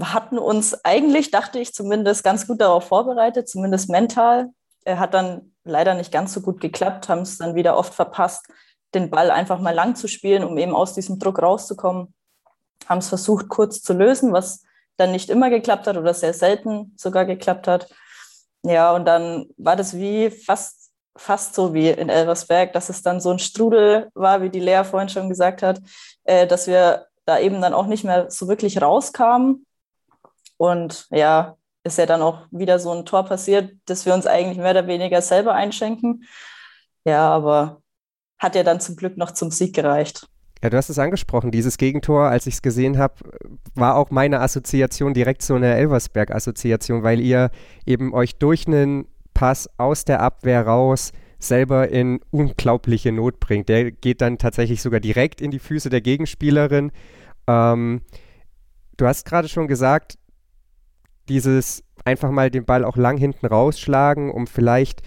hatten 0.02 0.38
uns 0.38 0.84
eigentlich, 0.84 1.30
dachte 1.30 1.58
ich 1.58 1.74
zumindest, 1.74 2.24
ganz 2.24 2.46
gut 2.46 2.60
darauf 2.60 2.84
vorbereitet, 2.84 3.48
zumindest 3.48 3.88
mental. 3.88 4.48
Er 4.84 4.98
hat 4.98 5.14
dann 5.14 5.52
leider 5.64 5.94
nicht 5.94 6.12
ganz 6.12 6.32
so 6.32 6.40
gut 6.40 6.60
geklappt, 6.60 7.08
haben 7.08 7.22
es 7.22 7.38
dann 7.38 7.54
wieder 7.54 7.76
oft 7.76 7.94
verpasst, 7.94 8.46
den 8.94 9.10
Ball 9.10 9.30
einfach 9.30 9.60
mal 9.60 9.74
lang 9.74 9.94
zu 9.94 10.08
spielen, 10.08 10.44
um 10.44 10.58
eben 10.58 10.74
aus 10.74 10.94
diesem 10.94 11.18
Druck 11.18 11.40
rauszukommen. 11.40 12.14
Haben 12.86 12.98
es 12.98 13.08
versucht, 13.08 13.48
kurz 13.48 13.82
zu 13.82 13.92
lösen, 13.92 14.32
was 14.32 14.64
dann 14.96 15.12
nicht 15.12 15.30
immer 15.30 15.50
geklappt 15.50 15.86
hat 15.86 15.96
oder 15.96 16.14
sehr 16.14 16.34
selten 16.34 16.92
sogar 16.96 17.24
geklappt 17.24 17.68
hat. 17.68 17.88
Ja, 18.62 18.92
und 18.94 19.04
dann 19.06 19.46
war 19.56 19.76
das 19.76 19.96
wie 19.96 20.30
fast 20.30 20.89
fast 21.20 21.54
so 21.54 21.74
wie 21.74 21.90
in 21.90 22.08
Elversberg, 22.08 22.72
dass 22.72 22.88
es 22.88 23.02
dann 23.02 23.20
so 23.20 23.30
ein 23.30 23.38
Strudel 23.38 24.08
war, 24.14 24.40
wie 24.40 24.48
die 24.48 24.58
Lea 24.58 24.82
vorhin 24.84 25.10
schon 25.10 25.28
gesagt 25.28 25.62
hat, 25.62 25.78
äh, 26.24 26.46
dass 26.46 26.66
wir 26.66 27.06
da 27.26 27.38
eben 27.38 27.60
dann 27.60 27.74
auch 27.74 27.86
nicht 27.86 28.04
mehr 28.04 28.30
so 28.30 28.48
wirklich 28.48 28.80
rauskam. 28.80 29.66
Und 30.56 31.06
ja, 31.10 31.56
ist 31.84 31.98
ja 31.98 32.06
dann 32.06 32.22
auch 32.22 32.46
wieder 32.50 32.78
so 32.78 32.90
ein 32.92 33.04
Tor 33.04 33.24
passiert, 33.24 33.70
das 33.84 34.06
wir 34.06 34.14
uns 34.14 34.26
eigentlich 34.26 34.56
mehr 34.56 34.70
oder 34.70 34.86
weniger 34.86 35.20
selber 35.20 35.52
einschenken. 35.52 36.24
Ja, 37.04 37.28
aber 37.28 37.82
hat 38.38 38.54
ja 38.54 38.62
dann 38.62 38.80
zum 38.80 38.96
Glück 38.96 39.18
noch 39.18 39.32
zum 39.32 39.50
Sieg 39.50 39.74
gereicht. 39.74 40.26
Ja, 40.62 40.70
du 40.70 40.76
hast 40.78 40.88
es 40.88 40.98
angesprochen, 40.98 41.50
dieses 41.50 41.76
Gegentor, 41.76 42.28
als 42.28 42.46
ich 42.46 42.54
es 42.54 42.62
gesehen 42.62 42.98
habe, 42.98 43.14
war 43.74 43.96
auch 43.96 44.10
meine 44.10 44.40
Assoziation 44.40 45.12
direkt 45.12 45.42
so 45.42 45.54
eine 45.54 45.74
Elversberg-Assoziation, 45.74 47.02
weil 47.02 47.20
ihr 47.20 47.50
eben 47.84 48.14
euch 48.14 48.36
durch 48.36 48.66
einen 48.66 49.06
Pass 49.34 49.68
aus 49.78 50.04
der 50.04 50.20
Abwehr 50.20 50.66
raus 50.66 51.12
selber 51.38 51.88
in 51.88 52.20
unglaubliche 52.30 53.12
Not 53.12 53.40
bringt. 53.40 53.68
Der 53.68 53.90
geht 53.90 54.20
dann 54.20 54.38
tatsächlich 54.38 54.82
sogar 54.82 55.00
direkt 55.00 55.40
in 55.40 55.50
die 55.50 55.58
Füße 55.58 55.88
der 55.88 56.02
Gegenspielerin. 56.02 56.92
Ähm, 57.46 58.02
du 58.96 59.06
hast 59.06 59.24
gerade 59.24 59.48
schon 59.48 59.66
gesagt, 59.66 60.18
dieses 61.28 61.82
einfach 62.04 62.30
mal 62.30 62.50
den 62.50 62.64
Ball 62.64 62.84
auch 62.84 62.96
lang 62.96 63.16
hinten 63.16 63.46
rausschlagen, 63.46 64.30
um 64.30 64.46
vielleicht 64.46 65.00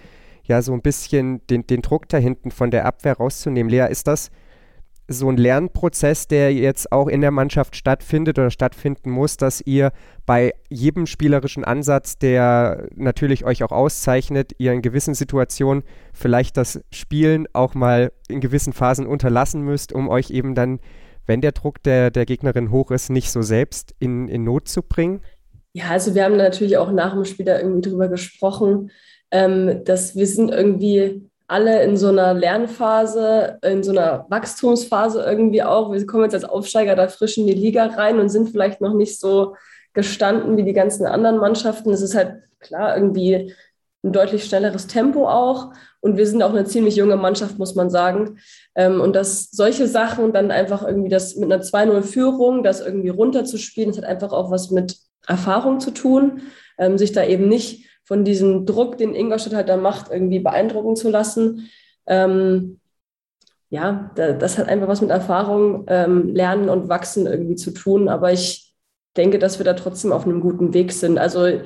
ja 0.44 0.62
so 0.62 0.74
ein 0.74 0.82
bisschen 0.82 1.46
den, 1.48 1.68
den 1.68 1.82
Druck 1.82 2.10
da 2.10 2.18
hinten 2.18 2.51
von 2.51 2.72
der 2.72 2.86
Abwehr 2.86 3.18
rauszunehmen. 3.18 3.70
Lea, 3.70 3.88
ist 3.89 4.08
das 4.08 4.32
so 5.07 5.29
ein 5.29 5.38
Lernprozess, 5.38 6.27
der 6.27 6.53
jetzt 6.53 6.91
auch 6.91 7.07
in 7.07 7.22
der 7.22 7.31
Mannschaft 7.31 7.75
stattfindet 7.75 8.39
oder 8.39 8.50
stattfinden 8.50 9.12
muss, 9.12 9.38
dass 9.38 9.62
ihr 9.62 9.91
bei 10.25 10.53
jedem 10.69 11.05
spielerischen 11.05 11.63
Ansatz, 11.63 12.17
der 12.17 12.88
natürlich 12.95 13.43
euch 13.43 13.63
auch 13.63 13.72
auszeichnet, 13.72 14.53
ihr 14.57 14.72
in 14.72 14.81
gewissen 14.81 15.13
Situationen 15.13 15.83
vielleicht 16.13 16.55
das 16.57 16.79
Spielen 16.91 17.48
auch 17.53 17.75
mal 17.75 18.12
in 18.29 18.39
gewissen 18.39 18.74
Phasen 18.74 19.05
unterlassen 19.05 19.62
müsst, 19.62 19.91
um 19.91 20.07
euch 20.07 20.31
eben 20.31 20.55
dann, 20.55 20.79
wenn 21.25 21.41
der 21.41 21.51
Druck 21.51 21.83
der, 21.83 22.10
der 22.10 22.25
Gegnerin 22.25 22.72
hoch 22.72 22.91
ist, 22.91 23.10
nicht 23.10 23.31
so 23.31 23.41
selbst 23.41 23.93
in, 24.00 24.27
in 24.29 24.43
Not 24.43 24.69
zu 24.69 24.81
bringen? 24.81 25.22
Ja, 25.74 25.89
also 25.89 26.15
wir 26.15 26.24
haben 26.24 26.38
natürlich 26.38 26.77
auch 26.77 26.91
nach 26.91 27.13
dem 27.13 27.25
Spiel 27.25 27.45
da 27.45 27.60
irgendwie 27.60 27.89
drüber 27.89 28.07
gesprochen, 28.07 28.91
ähm, 29.31 29.83
dass 29.83 30.15
wir 30.15 30.27
sind 30.27 30.51
irgendwie 30.51 31.29
alle 31.53 31.83
in 31.83 31.98
so 31.98 32.07
einer 32.07 32.33
Lernphase, 32.33 33.60
in 33.62 33.83
so 33.83 33.91
einer 33.91 34.25
Wachstumsphase 34.27 35.22
irgendwie 35.22 35.62
auch. 35.62 35.91
Wir 35.91 36.03
kommen 36.07 36.24
jetzt 36.24 36.33
als 36.33 36.45
Aufsteiger 36.45 36.95
da 36.95 37.07
frisch 37.07 37.38
in 37.38 37.45
die 37.45 37.53
Liga 37.53 37.86
rein 37.86 38.19
und 38.19 38.29
sind 38.29 38.50
vielleicht 38.50 38.81
noch 38.81 38.95
nicht 38.95 39.19
so 39.19 39.55
gestanden 39.93 40.57
wie 40.57 40.63
die 40.63 40.74
ganzen 40.74 41.05
anderen 41.05 41.38
Mannschaften. 41.38 41.91
Es 41.91 42.01
ist 42.01 42.15
halt 42.15 42.41
klar 42.60 42.98
irgendwie 42.98 43.53
ein 44.03 44.12
deutlich 44.12 44.45
schnelleres 44.45 44.88
Tempo 44.88 45.29
auch. 45.29 45.74
Und 46.01 46.17
wir 46.17 46.25
sind 46.25 46.41
auch 46.41 46.50
eine 46.50 46.65
ziemlich 46.65 46.95
junge 46.95 47.17
Mannschaft, 47.17 47.60
muss 47.60 47.75
man 47.75 47.91
sagen. 47.91 48.39
Ähm, 48.74 49.00
und 49.00 49.15
dass 49.15 49.51
solche 49.51 49.88
Sachen 49.88 50.33
dann 50.33 50.50
einfach 50.50 50.83
irgendwie 50.83 51.10
das 51.10 51.36
mit 51.36 51.51
einer 51.51 51.63
2-0-Führung, 51.63 52.63
das 52.63 52.81
irgendwie 52.81 53.10
runterzuspielen, 53.10 53.91
das 53.91 54.00
hat 54.00 54.10
einfach 54.10 54.33
auch 54.33 54.50
was 54.50 54.72
mit 54.72 54.98
Erfahrung 55.27 55.79
zu 55.79 55.91
tun, 55.91 56.41
ähm, 56.79 56.98
sich 56.98 57.12
da 57.12 57.24
eben 57.24 57.48
nicht 57.48 57.82
von 58.03 58.25
diesem 58.25 58.65
Druck, 58.65 58.98
den 58.98 59.15
Ingolstadt 59.15 59.53
halt 59.53 59.69
da 59.69 59.77
macht, 59.77 60.12
irgendwie 60.12 60.39
beeindrucken 60.39 60.95
zu 60.95 61.10
lassen. 61.10 61.69
Ähm, 62.05 62.79
ja, 63.69 64.12
das 64.15 64.57
hat 64.57 64.67
einfach 64.67 64.88
was 64.88 65.01
mit 65.01 65.10
Erfahrung, 65.10 65.86
ähm, 65.88 66.29
Lernen 66.29 66.69
und 66.69 66.89
Wachsen 66.89 67.25
irgendwie 67.25 67.55
zu 67.55 67.72
tun. 67.72 68.07
Aber 68.07 68.31
ich 68.31 68.74
denke, 69.17 69.39
dass 69.39 69.57
wir 69.57 69.65
da 69.65 69.74
trotzdem 69.74 70.12
auf 70.12 70.25
einem 70.25 70.41
guten 70.41 70.74
Weg 70.74 70.91
sind. 70.91 71.17
Also 71.17 71.45
äh, 71.45 71.62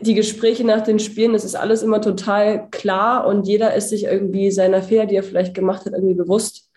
die 0.00 0.14
Gespräche 0.14 0.64
nach 0.64 0.82
den 0.82 0.98
Spielen, 0.98 1.32
das 1.32 1.44
ist 1.44 1.56
alles 1.56 1.82
immer 1.82 2.00
total 2.00 2.68
klar 2.70 3.26
und 3.26 3.46
jeder 3.46 3.74
ist 3.74 3.88
sich 3.88 4.04
irgendwie 4.04 4.50
seiner 4.50 4.82
Fehler, 4.82 5.06
die 5.06 5.16
er 5.16 5.22
vielleicht 5.22 5.54
gemacht 5.54 5.84
hat, 5.84 5.92
irgendwie 5.92 6.14
bewusst. 6.14 6.70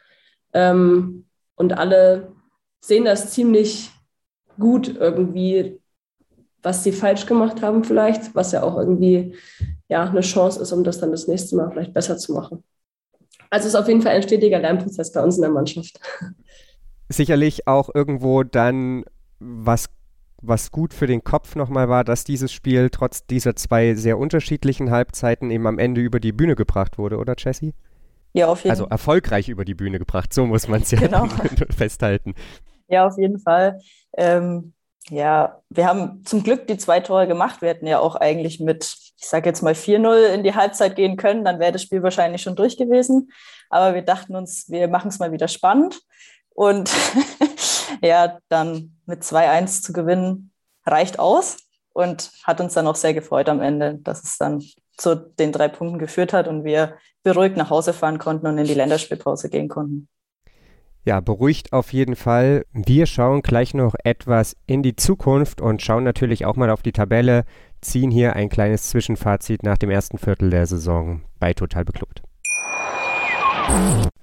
Ähm, 0.54 1.26
und 1.56 1.78
alle 1.78 2.34
sehen 2.82 3.06
das 3.06 3.32
ziemlich 3.32 3.92
gut 4.60 4.96
irgendwie, 4.98 5.80
was 6.66 6.84
sie 6.84 6.92
falsch 6.92 7.28
gemacht 7.28 7.62
haben 7.62 7.84
vielleicht, 7.84 8.34
was 8.34 8.52
ja 8.52 8.64
auch 8.64 8.78
irgendwie 8.78 9.36
ja, 9.88 10.04
eine 10.10 10.22
Chance 10.22 10.60
ist, 10.62 10.72
um 10.72 10.84
das 10.84 11.00
dann 11.00 11.12
das 11.12 11.28
nächste 11.28 11.56
Mal 11.56 11.70
vielleicht 11.72 11.94
besser 11.94 12.18
zu 12.18 12.34
machen. 12.34 12.64
Also 13.52 13.68
es 13.68 13.76
ist 13.76 13.80
auf 13.80 13.88
jeden 13.88 14.02
Fall 14.02 14.14
ein 14.14 14.24
stetiger 14.24 14.60
Lernprozess 14.60 15.12
bei 15.12 15.24
uns 15.24 15.36
in 15.36 15.44
der 15.44 15.52
Mannschaft. 15.52 16.00
Sicherlich 17.08 17.68
auch 17.68 17.90
irgendwo 17.94 18.44
dann 18.44 19.06
was 19.40 19.90
was 20.42 20.72
gut 20.72 20.94
für 20.94 21.08
den 21.08 21.24
Kopf 21.24 21.56
nochmal 21.56 21.90
war, 21.90 22.04
dass 22.04 22.24
dieses 22.24 22.52
Spiel 22.52 22.90
trotz 22.92 23.26
dieser 23.26 23.56
zwei 23.56 23.96
sehr 23.96 24.18
unterschiedlichen 24.18 24.92
Halbzeiten 24.92 25.50
eben 25.50 25.66
am 25.66 25.80
Ende 25.80 26.02
über 26.02 26.20
die 26.20 26.34
Bühne 26.34 26.56
gebracht 26.56 26.98
wurde, 27.00 27.18
oder 27.18 27.34
Jesse? 27.38 27.74
Ja, 28.34 28.48
auf 28.48 28.60
jeden 28.60 28.76
Fall. 28.76 28.84
Also 28.84 28.86
erfolgreich 28.86 29.50
über 29.50 29.66
die 29.66 29.74
Bühne 29.74 29.98
gebracht, 29.98 30.34
so 30.34 30.46
muss 30.46 30.68
man 30.68 30.82
es 30.82 30.92
ja 30.92 31.00
genau. 31.00 31.26
festhalten. 31.76 32.36
Ja, 32.88 33.08
auf 33.08 33.18
jeden 33.18 33.40
Fall. 33.40 33.80
Ähm, 34.18 34.74
ja, 35.10 35.62
wir 35.70 35.88
haben 35.88 36.24
zum 36.26 36.44
Glück 36.44 36.68
die 36.68 36.78
zwei 36.78 37.00
Tore 37.00 37.28
gemacht. 37.28 37.62
Wir 37.62 37.70
hätten 37.70 37.88
ja 37.88 38.00
auch 38.00 38.16
eigentlich 38.16 38.60
mit, 38.60 38.98
ich 39.18 39.28
sage 39.28 39.48
jetzt 39.48 39.62
mal 39.62 39.74
4-0 39.74 40.34
in 40.34 40.44
die 40.44 40.56
Halbzeit 40.56 40.96
gehen 40.96 41.18
können, 41.18 41.46
dann 41.46 41.60
wäre 41.60 41.72
das 41.72 41.84
Spiel 41.84 42.02
wahrscheinlich 42.02 42.42
schon 42.42 42.56
durch 42.56 42.78
gewesen. 42.78 43.32
Aber 43.70 43.94
wir 43.94 44.02
dachten 44.02 44.36
uns, 44.36 44.70
wir 44.70 44.88
machen 44.88 45.10
es 45.10 45.20
mal 45.20 45.32
wieder 45.32 45.48
spannend. 45.48 46.02
Und 46.50 46.92
ja, 48.02 48.40
dann 48.50 48.98
mit 49.06 49.22
2-1 49.24 49.84
zu 49.84 49.94
gewinnen, 49.94 50.52
reicht 50.86 51.20
aus 51.20 51.58
und 51.94 52.32
hat 52.44 52.60
uns 52.60 52.74
dann 52.74 52.88
auch 52.88 52.96
sehr 52.96 53.14
gefreut 53.14 53.50
am 53.50 53.62
Ende, 53.62 53.96
dass 53.96 54.24
es 54.24 54.38
dann 54.38 54.64
zu 54.98 55.16
den 55.16 55.52
drei 55.52 55.68
Punkten 55.68 56.00
geführt 56.00 56.34
hat 56.34 56.48
und 56.48 56.64
wir 56.64 56.98
beruhigt 57.24 57.58
nach 57.58 57.70
Hause 57.70 57.94
fahren 57.94 58.18
konnten 58.18 58.48
und 58.48 58.58
in 58.58 58.66
die 58.66 58.74
Länderspielpause 58.74 59.50
gehen 59.50 59.68
konnten. 59.68 60.08
Ja, 61.06 61.20
beruhigt 61.20 61.72
auf 61.72 61.94
jeden 61.94 62.16
Fall. 62.16 62.66
Wir 62.74 63.06
schauen 63.06 63.44
gleich 63.44 63.76
noch 63.76 63.94
etwas 64.04 64.56
in 64.66 64.82
die 64.82 64.96
Zukunft 64.96 65.62
und 65.62 65.84
schauen 65.84 66.04
natürlich 66.04 66.46
auch 66.46 66.56
mal 66.56 66.72
auf 66.72 66.82
die 66.82 66.94
Tabelle, 66.94 67.46
ziehen 67.80 68.10
hier 68.10 68.36
ein 68.36 68.50
kleines 68.50 68.90
Zwischenfazit 68.90 69.62
nach 69.62 69.78
dem 69.78 69.92
ersten 69.92 70.18
Viertel 70.18 70.50
der 70.50 70.66
Saison 70.66 71.22
bei 71.40 71.54
Total 71.54 71.86
Beklubbt. 71.86 72.24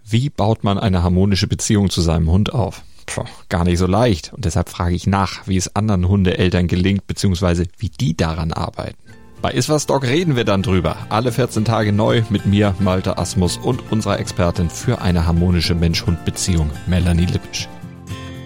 Wie 0.05 0.29
baut 0.29 0.65
man 0.65 0.77
eine 0.77 1.05
harmonische 1.05 1.47
Beziehung 1.47 1.89
zu 1.89 2.01
seinem 2.01 2.29
Hund 2.29 2.53
auf? 2.53 2.83
Puh, 3.07 3.25
gar 3.49 3.62
nicht 3.62 3.79
so 3.79 3.87
leicht. 3.87 4.33
Und 4.33 4.45
deshalb 4.45 4.69
frage 4.69 4.97
ich 4.97 5.07
nach, 5.07 5.47
wie 5.47 5.57
es 5.57 5.77
anderen 5.77 6.09
Hundeeltern 6.09 6.67
gelingt, 6.67 7.07
beziehungsweise 7.07 7.67
wie 7.79 7.91
die 7.91 8.17
daran 8.17 8.53
arbeiten. 8.53 8.99
Bei 9.43 9.51
Iswas 9.51 9.87
Dog 9.87 10.05
reden 10.05 10.37
wir 10.37 10.45
dann 10.45 10.63
drüber. 10.63 10.97
Alle 11.09 11.33
14 11.33 11.65
Tage 11.65 11.93
neu 11.93 12.23
mit 12.31 12.47
mir, 12.47 12.77
Malte 12.79 13.19
Asmus 13.19 13.57
und 13.57 13.91
unserer 13.91 14.21
Expertin 14.21 14.71
für 14.71 15.03
eine 15.03 15.27
harmonische 15.27 15.75
Mensch-Hund-Beziehung, 15.75 16.71
Melanie 16.87 17.27
Lippisch. 17.27 17.69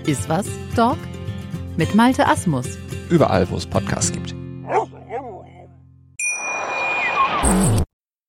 Iswas 0.06 0.46
Dog 0.74 0.96
mit 1.76 1.94
Malte 1.94 2.26
Asmus. 2.26 2.78
Überall, 3.10 3.46
wo 3.50 3.56
es 3.56 3.66
Podcasts 3.66 4.10
gibt. 4.10 4.34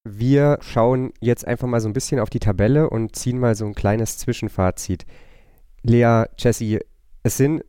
Wir 0.04 0.58
schauen 0.60 1.14
jetzt 1.22 1.48
einfach 1.48 1.70
mal 1.70 1.80
so 1.80 1.88
ein 1.88 1.94
bisschen 1.94 2.20
auf 2.20 2.30
die 2.30 2.40
Tabelle 2.40 2.90
und 2.90 3.16
ziehen 3.16 3.40
mal 3.40 3.56
so 3.56 3.66
ein 3.66 3.76
kleines 3.76 4.18
Zwischenfazit. 4.18 5.06
Lea, 5.84 6.26
Jesse, 6.38 6.82
es 7.24 7.38
sind 7.38 7.64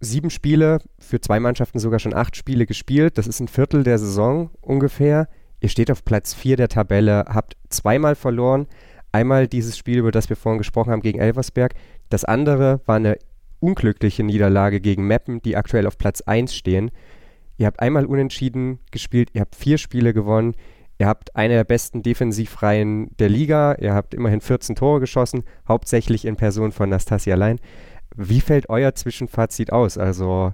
sieben 0.00 0.30
Spiele, 0.30 0.78
für 0.98 1.20
zwei 1.20 1.40
Mannschaften 1.40 1.78
sogar 1.78 1.98
schon 1.98 2.14
acht 2.14 2.36
Spiele 2.36 2.66
gespielt. 2.66 3.18
Das 3.18 3.26
ist 3.26 3.40
ein 3.40 3.48
Viertel 3.48 3.84
der 3.84 3.98
Saison 3.98 4.50
ungefähr. 4.60 5.28
Ihr 5.60 5.68
steht 5.68 5.90
auf 5.90 6.04
Platz 6.04 6.32
vier 6.34 6.56
der 6.56 6.68
Tabelle, 6.68 7.26
habt 7.28 7.56
zweimal 7.68 8.14
verloren. 8.14 8.66
Einmal 9.12 9.46
dieses 9.46 9.76
Spiel, 9.76 9.98
über 9.98 10.10
das 10.10 10.28
wir 10.28 10.36
vorhin 10.36 10.58
gesprochen 10.58 10.90
haben, 10.90 11.02
gegen 11.02 11.18
Elversberg. 11.18 11.74
Das 12.08 12.24
andere 12.24 12.80
war 12.86 12.96
eine 12.96 13.18
unglückliche 13.60 14.22
Niederlage 14.22 14.80
gegen 14.80 15.06
Meppen, 15.06 15.42
die 15.42 15.56
aktuell 15.56 15.86
auf 15.86 15.98
Platz 15.98 16.22
1 16.22 16.54
stehen. 16.54 16.90
Ihr 17.58 17.66
habt 17.66 17.80
einmal 17.80 18.06
unentschieden 18.06 18.78
gespielt, 18.90 19.30
ihr 19.34 19.42
habt 19.42 19.54
vier 19.54 19.76
Spiele 19.76 20.14
gewonnen, 20.14 20.54
ihr 20.98 21.06
habt 21.06 21.36
eine 21.36 21.54
der 21.54 21.64
besten 21.64 22.02
Defensivreihen 22.02 23.14
der 23.18 23.28
Liga, 23.28 23.76
ihr 23.78 23.92
habt 23.92 24.14
immerhin 24.14 24.40
14 24.40 24.76
Tore 24.76 25.00
geschossen, 25.00 25.44
hauptsächlich 25.68 26.24
in 26.24 26.36
Person 26.36 26.72
von 26.72 26.88
Nastasia 26.88 27.36
Lein. 27.36 27.58
Wie 28.16 28.40
fällt 28.40 28.68
euer 28.68 28.94
Zwischenfazit 28.94 29.72
aus? 29.72 29.98
Also, 29.98 30.52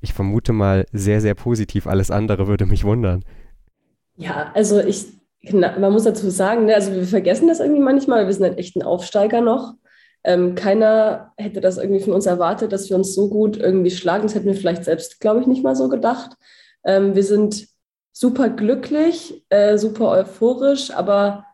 ich 0.00 0.12
vermute 0.12 0.52
mal 0.52 0.86
sehr, 0.92 1.20
sehr 1.20 1.34
positiv. 1.34 1.86
Alles 1.86 2.10
andere 2.10 2.46
würde 2.46 2.66
mich 2.66 2.84
wundern. 2.84 3.24
Ja, 4.16 4.50
also 4.54 4.80
ich, 4.80 5.06
man 5.52 5.92
muss 5.92 6.04
dazu 6.04 6.30
sagen, 6.30 6.66
ne, 6.66 6.74
also 6.74 6.92
wir 6.92 7.04
vergessen 7.04 7.48
das 7.48 7.60
irgendwie 7.60 7.82
manchmal. 7.82 8.26
Wir 8.26 8.32
sind 8.32 8.44
halt 8.44 8.58
echt 8.58 8.76
ein 8.76 8.82
Aufsteiger 8.82 9.40
noch. 9.40 9.74
Ähm, 10.24 10.54
keiner 10.54 11.32
hätte 11.36 11.60
das 11.60 11.78
irgendwie 11.78 12.02
von 12.02 12.12
uns 12.12 12.26
erwartet, 12.26 12.72
dass 12.72 12.90
wir 12.90 12.96
uns 12.96 13.14
so 13.14 13.28
gut 13.28 13.56
irgendwie 13.56 13.90
schlagen. 13.90 14.24
Das 14.24 14.34
hätten 14.34 14.46
wir 14.46 14.54
vielleicht 14.54 14.84
selbst, 14.84 15.20
glaube 15.20 15.40
ich, 15.40 15.46
nicht 15.46 15.62
mal 15.62 15.76
so 15.76 15.88
gedacht. 15.88 16.36
Ähm, 16.84 17.14
wir 17.14 17.24
sind 17.24 17.68
super 18.12 18.48
glücklich, 18.48 19.44
äh, 19.48 19.78
super 19.78 20.10
euphorisch, 20.10 20.90
aber 20.90 21.44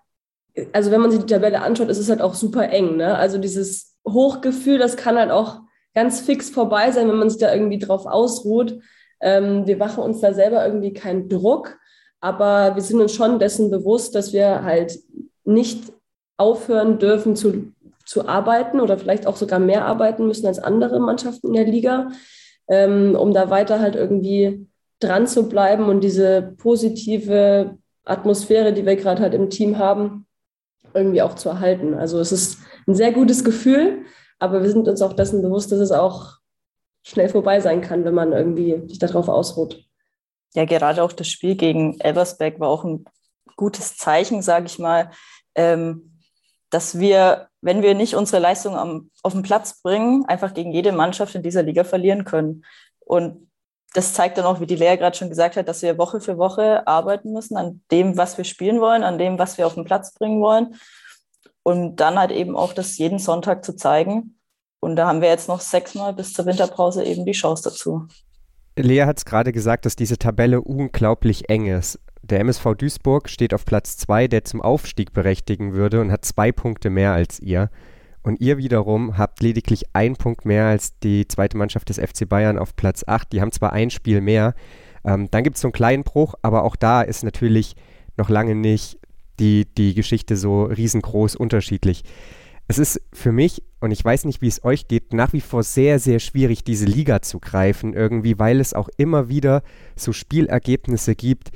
also 0.72 0.90
wenn 0.90 1.00
man 1.00 1.10
sich 1.10 1.20
die 1.20 1.26
Tabelle 1.26 1.60
anschaut, 1.60 1.88
ist 1.88 1.98
es 1.98 2.08
halt 2.08 2.22
auch 2.22 2.34
super 2.34 2.70
eng. 2.70 2.96
Ne? 2.96 3.14
Also 3.16 3.38
dieses 3.38 3.93
Hochgefühl, 4.06 4.78
das 4.78 4.96
kann 4.96 5.16
halt 5.16 5.30
auch 5.30 5.60
ganz 5.94 6.20
fix 6.20 6.50
vorbei 6.50 6.90
sein, 6.90 7.08
wenn 7.08 7.16
man 7.16 7.30
sich 7.30 7.40
da 7.40 7.54
irgendwie 7.54 7.78
drauf 7.78 8.06
ausruht. 8.06 8.78
Ähm, 9.20 9.66
wir 9.66 9.76
machen 9.76 10.02
uns 10.02 10.20
da 10.20 10.34
selber 10.34 10.64
irgendwie 10.66 10.92
keinen 10.92 11.28
Druck, 11.28 11.78
aber 12.20 12.74
wir 12.74 12.82
sind 12.82 13.00
uns 13.00 13.14
schon 13.14 13.38
dessen 13.38 13.70
bewusst, 13.70 14.14
dass 14.14 14.32
wir 14.32 14.64
halt 14.64 14.98
nicht 15.44 15.92
aufhören 16.36 16.98
dürfen 16.98 17.36
zu 17.36 17.72
zu 18.04 18.28
arbeiten 18.28 18.80
oder 18.80 18.98
vielleicht 18.98 19.26
auch 19.26 19.36
sogar 19.36 19.58
mehr 19.58 19.84
arbeiten 19.84 20.26
müssen 20.26 20.46
als 20.46 20.58
andere 20.58 21.00
Mannschaften 21.00 21.48
in 21.48 21.52
der 21.54 21.64
Liga, 21.64 22.10
ähm, 22.68 23.16
um 23.16 23.32
da 23.32 23.50
weiter 23.50 23.80
halt 23.80 23.96
irgendwie 23.96 24.66
dran 25.00 25.26
zu 25.26 25.48
bleiben 25.48 25.86
und 25.86 26.02
diese 26.02 26.54
positive 26.58 27.78
Atmosphäre, 28.04 28.72
die 28.72 28.84
wir 28.84 28.96
gerade 28.96 29.22
halt 29.22 29.34
im 29.34 29.50
Team 29.50 29.78
haben, 29.78 30.26
irgendwie 30.94 31.22
auch 31.22 31.34
zu 31.34 31.48
erhalten. 31.48 31.94
Also 31.94 32.18
es 32.20 32.32
ist 32.32 32.58
ein 32.86 32.94
sehr 32.94 33.12
gutes 33.12 33.44
Gefühl, 33.44 34.04
aber 34.38 34.62
wir 34.62 34.70
sind 34.70 34.88
uns 34.88 35.02
auch 35.02 35.12
dessen 35.12 35.42
bewusst, 35.42 35.72
dass 35.72 35.80
es 35.80 35.92
auch 35.92 36.38
schnell 37.02 37.28
vorbei 37.28 37.60
sein 37.60 37.80
kann, 37.80 38.04
wenn 38.04 38.14
man 38.14 38.32
irgendwie 38.32 38.82
sich 38.88 38.98
darauf 38.98 39.28
ausruht. 39.28 39.84
Ja, 40.54 40.64
gerade 40.64 41.02
auch 41.02 41.12
das 41.12 41.28
Spiel 41.28 41.56
gegen 41.56 41.98
Elversberg 42.00 42.60
war 42.60 42.68
auch 42.68 42.84
ein 42.84 43.04
gutes 43.56 43.96
Zeichen, 43.96 44.42
sage 44.42 44.66
ich 44.66 44.78
mal, 44.78 45.10
ähm, 45.54 46.20
dass 46.70 46.98
wir, 46.98 47.48
wenn 47.60 47.82
wir 47.82 47.94
nicht 47.94 48.14
unsere 48.14 48.40
Leistung 48.40 48.76
am, 48.76 49.10
auf 49.22 49.32
den 49.32 49.42
Platz 49.42 49.80
bringen, 49.82 50.24
einfach 50.26 50.54
gegen 50.54 50.72
jede 50.72 50.92
Mannschaft 50.92 51.34
in 51.34 51.42
dieser 51.42 51.62
Liga 51.62 51.84
verlieren 51.84 52.24
können. 52.24 52.64
Und 53.00 53.48
das 53.94 54.12
zeigt 54.12 54.36
dann 54.36 54.44
auch, 54.44 54.60
wie 54.60 54.66
die 54.66 54.74
Lea 54.74 54.96
gerade 54.96 55.16
schon 55.16 55.28
gesagt 55.28 55.56
hat, 55.56 55.68
dass 55.68 55.80
wir 55.80 55.98
Woche 55.98 56.20
für 56.20 56.36
Woche 56.36 56.86
arbeiten 56.86 57.32
müssen 57.32 57.56
an 57.56 57.80
dem, 57.92 58.16
was 58.16 58.36
wir 58.36 58.44
spielen 58.44 58.80
wollen, 58.80 59.04
an 59.04 59.18
dem, 59.18 59.38
was 59.38 59.56
wir 59.56 59.66
auf 59.68 59.74
den 59.74 59.84
Platz 59.84 60.12
bringen 60.12 60.42
wollen. 60.42 60.74
Und 61.62 61.96
dann 61.96 62.18
halt 62.18 62.32
eben 62.32 62.56
auch 62.56 62.72
das 62.72 62.98
jeden 62.98 63.20
Sonntag 63.20 63.64
zu 63.64 63.76
zeigen. 63.76 64.36
Und 64.80 64.96
da 64.96 65.06
haben 65.06 65.22
wir 65.22 65.28
jetzt 65.28 65.48
noch 65.48 65.60
sechsmal 65.60 66.12
bis 66.12 66.32
zur 66.32 66.44
Winterpause 66.44 67.04
eben 67.04 67.24
die 67.24 67.32
Chance 67.32 67.62
dazu. 67.62 68.08
Lea 68.76 69.04
hat 69.04 69.18
es 69.18 69.24
gerade 69.24 69.52
gesagt, 69.52 69.86
dass 69.86 69.94
diese 69.94 70.18
Tabelle 70.18 70.60
unglaublich 70.60 71.48
eng 71.48 71.66
ist. 71.66 72.00
Der 72.22 72.40
MSV 72.40 72.74
Duisburg 72.76 73.28
steht 73.28 73.54
auf 73.54 73.64
Platz 73.64 73.96
2, 73.96 74.26
der 74.26 74.44
zum 74.44 74.60
Aufstieg 74.60 75.12
berechtigen 75.12 75.72
würde 75.72 76.00
und 76.00 76.10
hat 76.10 76.24
zwei 76.24 76.50
Punkte 76.50 76.90
mehr 76.90 77.12
als 77.12 77.38
ihr. 77.38 77.70
Und 78.24 78.40
ihr 78.40 78.56
wiederum 78.56 79.18
habt 79.18 79.42
lediglich 79.42 79.84
einen 79.92 80.16
Punkt 80.16 80.46
mehr 80.46 80.66
als 80.66 80.98
die 80.98 81.28
zweite 81.28 81.58
Mannschaft 81.58 81.90
des 81.90 81.98
FC 81.98 82.26
Bayern 82.26 82.58
auf 82.58 82.74
Platz 82.74 83.04
8. 83.06 83.30
Die 83.32 83.42
haben 83.42 83.52
zwar 83.52 83.74
ein 83.74 83.90
Spiel 83.90 84.22
mehr. 84.22 84.54
Ähm, 85.04 85.30
dann 85.30 85.44
gibt 85.44 85.56
es 85.56 85.62
so 85.62 85.68
einen 85.68 85.74
kleinen 85.74 86.04
Bruch, 86.04 86.34
aber 86.40 86.64
auch 86.64 86.74
da 86.74 87.02
ist 87.02 87.22
natürlich 87.22 87.76
noch 88.16 88.30
lange 88.30 88.54
nicht 88.54 88.98
die, 89.38 89.66
die 89.66 89.94
Geschichte 89.94 90.38
so 90.38 90.64
riesengroß 90.64 91.36
unterschiedlich. 91.36 92.02
Es 92.66 92.78
ist 92.78 93.02
für 93.12 93.30
mich, 93.30 93.62
und 93.80 93.90
ich 93.90 94.02
weiß 94.02 94.24
nicht, 94.24 94.40
wie 94.40 94.48
es 94.48 94.64
euch 94.64 94.88
geht, 94.88 95.12
nach 95.12 95.34
wie 95.34 95.42
vor 95.42 95.62
sehr, 95.62 95.98
sehr 95.98 96.18
schwierig, 96.18 96.64
diese 96.64 96.86
Liga 96.86 97.20
zu 97.20 97.40
greifen, 97.40 97.92
irgendwie, 97.92 98.38
weil 98.38 98.58
es 98.58 98.72
auch 98.72 98.88
immer 98.96 99.28
wieder 99.28 99.62
so 99.96 100.14
Spielergebnisse 100.14 101.14
gibt, 101.14 101.50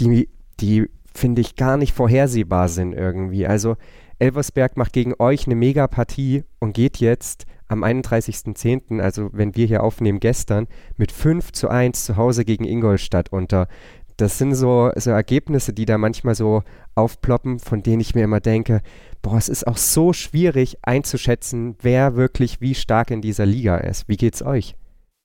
die, 0.00 0.28
die 0.58 0.90
finde 1.14 1.42
ich, 1.42 1.54
gar 1.54 1.76
nicht 1.76 1.92
vorhersehbar 1.92 2.68
sind 2.68 2.92
irgendwie. 2.92 3.46
Also 3.46 3.76
Elversberg 4.18 4.76
macht 4.76 4.92
gegen 4.92 5.14
euch 5.18 5.46
eine 5.46 5.54
Mega-Partie 5.54 6.44
und 6.58 6.74
geht 6.74 6.98
jetzt 6.98 7.46
am 7.68 7.84
31.10., 7.84 9.00
also 9.00 9.30
wenn 9.32 9.54
wir 9.54 9.66
hier 9.66 9.82
aufnehmen 9.82 10.20
gestern, 10.20 10.66
mit 10.96 11.12
5 11.12 11.52
zu 11.52 11.68
1 11.68 12.04
zu 12.04 12.16
Hause 12.16 12.44
gegen 12.44 12.64
Ingolstadt 12.64 13.30
unter. 13.30 13.68
Das 14.16 14.38
sind 14.38 14.54
so, 14.54 14.90
so 14.96 15.10
Ergebnisse, 15.10 15.72
die 15.72 15.84
da 15.84 15.96
manchmal 15.96 16.34
so 16.34 16.62
aufploppen, 16.96 17.60
von 17.60 17.82
denen 17.82 18.00
ich 18.00 18.14
mir 18.14 18.24
immer 18.24 18.40
denke, 18.40 18.80
boah, 19.22 19.36
es 19.36 19.48
ist 19.48 19.66
auch 19.66 19.76
so 19.76 20.12
schwierig 20.12 20.78
einzuschätzen, 20.82 21.76
wer 21.82 22.16
wirklich 22.16 22.60
wie 22.60 22.74
stark 22.74 23.10
in 23.10 23.20
dieser 23.20 23.46
Liga 23.46 23.76
ist. 23.76 24.08
Wie 24.08 24.16
geht's 24.16 24.42
euch? 24.42 24.74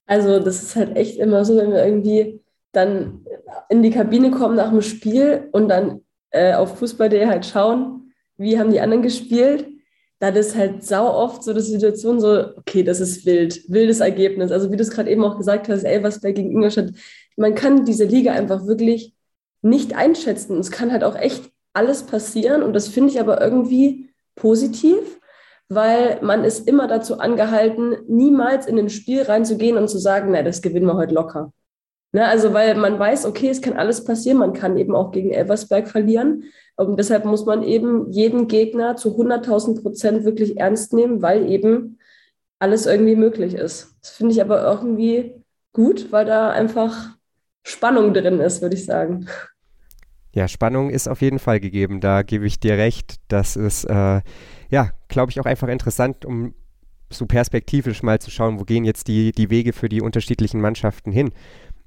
Also, 0.06 0.40
das 0.40 0.62
ist 0.62 0.76
halt 0.76 0.96
echt 0.96 1.18
immer 1.18 1.46
so, 1.46 1.58
wenn 1.58 1.72
wir 1.72 1.84
irgendwie 1.84 2.42
dann 2.72 3.26
in 3.70 3.82
die 3.82 3.92
Kabine 3.92 4.30
kommen 4.30 4.56
nach 4.56 4.70
dem 4.70 4.82
Spiel 4.82 5.48
und 5.54 5.70
dann 5.70 6.02
äh, 6.32 6.54
auf 6.54 6.78
Fußball.de 6.78 7.26
halt 7.26 7.46
schauen, 7.46 8.03
wie 8.38 8.58
haben 8.60 8.72
die 8.72 8.82
anderen 8.82 9.04
gespielt, 9.04 9.68
dann 10.20 10.36
ist 10.36 10.56
halt 10.56 10.86
sau 10.86 11.14
oft 11.14 11.44
so 11.44 11.54
die 11.54 11.60
Situation 11.60 12.20
so, 12.20 12.56
okay, 12.58 12.84
das 12.84 13.00
ist 13.02 13.26
wild, 13.26 13.62
wildes 13.68 14.00
Ergebnis. 14.00 14.52
Also 14.52 14.72
wie 14.72 14.78
du 14.78 14.84
es 14.84 14.92
gerade 14.92 15.10
eben 15.10 15.24
auch 15.24 15.38
gesagt 15.38 15.68
hast, 15.68 15.84
Elversberg 15.84 16.36
gegen 16.36 16.52
Ingolstadt, 16.52 16.92
man 17.36 17.56
kann 17.56 17.86
diese 17.86 18.06
Liga 18.06 18.32
einfach 18.32 18.66
wirklich 18.66 19.14
nicht 19.62 19.96
einschätzen. 19.96 20.60
Es 20.60 20.72
kann 20.72 20.92
halt 20.92 21.04
auch 21.04 21.16
echt 21.16 21.52
alles 21.74 22.04
passieren 22.04 22.64
und 22.64 22.74
das 22.74 22.88
finde 22.88 23.12
ich 23.12 23.20
aber 23.20 23.42
irgendwie 23.42 24.12
positiv, 24.36 25.20
weil 25.70 26.20
man 26.22 26.44
ist 26.44 26.68
immer 26.68 26.88
dazu 26.88 27.20
angehalten, 27.20 27.98
niemals 28.08 28.68
in 28.68 28.78
ein 28.78 28.90
Spiel 28.90 29.24
reinzugehen 29.24 29.78
und 29.78 29.90
zu 29.90 29.98
sagen, 29.98 30.32
na, 30.32 30.44
das 30.44 30.62
gewinnen 30.62 30.86
wir 30.86 30.96
heute 30.96 31.14
locker. 31.14 31.52
Ne, 32.16 32.28
also 32.28 32.54
weil 32.54 32.76
man 32.76 33.00
weiß, 33.00 33.26
okay, 33.26 33.50
es 33.50 33.62
kann 33.62 33.74
alles 33.74 34.06
passieren, 34.06 34.38
man 34.38 34.54
kann 34.54 34.78
eben 34.78 34.96
auch 34.96 35.12
gegen 35.12 35.32
Elversberg 35.32 35.88
verlieren. 35.88 36.44
Und 36.76 36.98
deshalb 36.98 37.26
muss 37.26 37.46
man 37.46 37.64
eben 37.64 38.12
jeden 38.12 38.48
Gegner 38.48 38.96
zu 38.96 39.18
100.000 39.18 39.82
Prozent 39.82 40.24
wirklich 40.24 40.58
ernst 40.58 40.94
nehmen, 40.94 41.24
weil 41.24 41.50
eben 41.50 41.98
alles 42.60 42.86
irgendwie 42.86 43.16
möglich 43.16 43.56
ist. 43.56 43.96
Das 44.02 44.12
finde 44.12 44.34
ich 44.34 44.42
aber 44.42 44.64
irgendwie 44.64 45.44
gut, 45.74 46.12
weil 46.12 46.26
da 46.26 46.52
einfach 46.52 47.18
Spannung 47.64 48.14
drin 48.14 48.40
ist, 48.40 48.62
würde 48.62 48.76
ich 48.76 48.86
sagen. 48.86 49.28
Ja, 50.34 50.48
Spannung 50.48 50.92
ist 50.92 51.08
auf 51.08 51.22
jeden 51.22 51.40
Fall 51.40 51.60
gegeben. 51.60 52.00
Da 52.00 52.22
gebe 52.22 52.46
ich 52.46 52.60
dir 52.60 52.78
recht. 52.78 53.16
Das 53.28 53.56
ist, 53.56 53.86
äh, 53.86 54.22
ja, 54.70 54.92
glaube 55.08 55.32
ich, 55.32 55.40
auch 55.40 55.46
einfach 55.46 55.68
interessant, 55.68 56.26
um 56.26 56.54
so 57.10 57.26
perspektivisch 57.26 58.04
mal 58.04 58.20
zu 58.20 58.32
schauen, 58.32 58.60
wo 58.60 58.64
gehen 58.64 58.86
jetzt 58.86 59.08
die, 59.08 59.32
die 59.32 59.50
Wege 59.50 59.74
für 59.74 59.90
die 59.90 60.02
unterschiedlichen 60.02 60.62
Mannschaften 60.62 61.12
hin. 61.12 61.32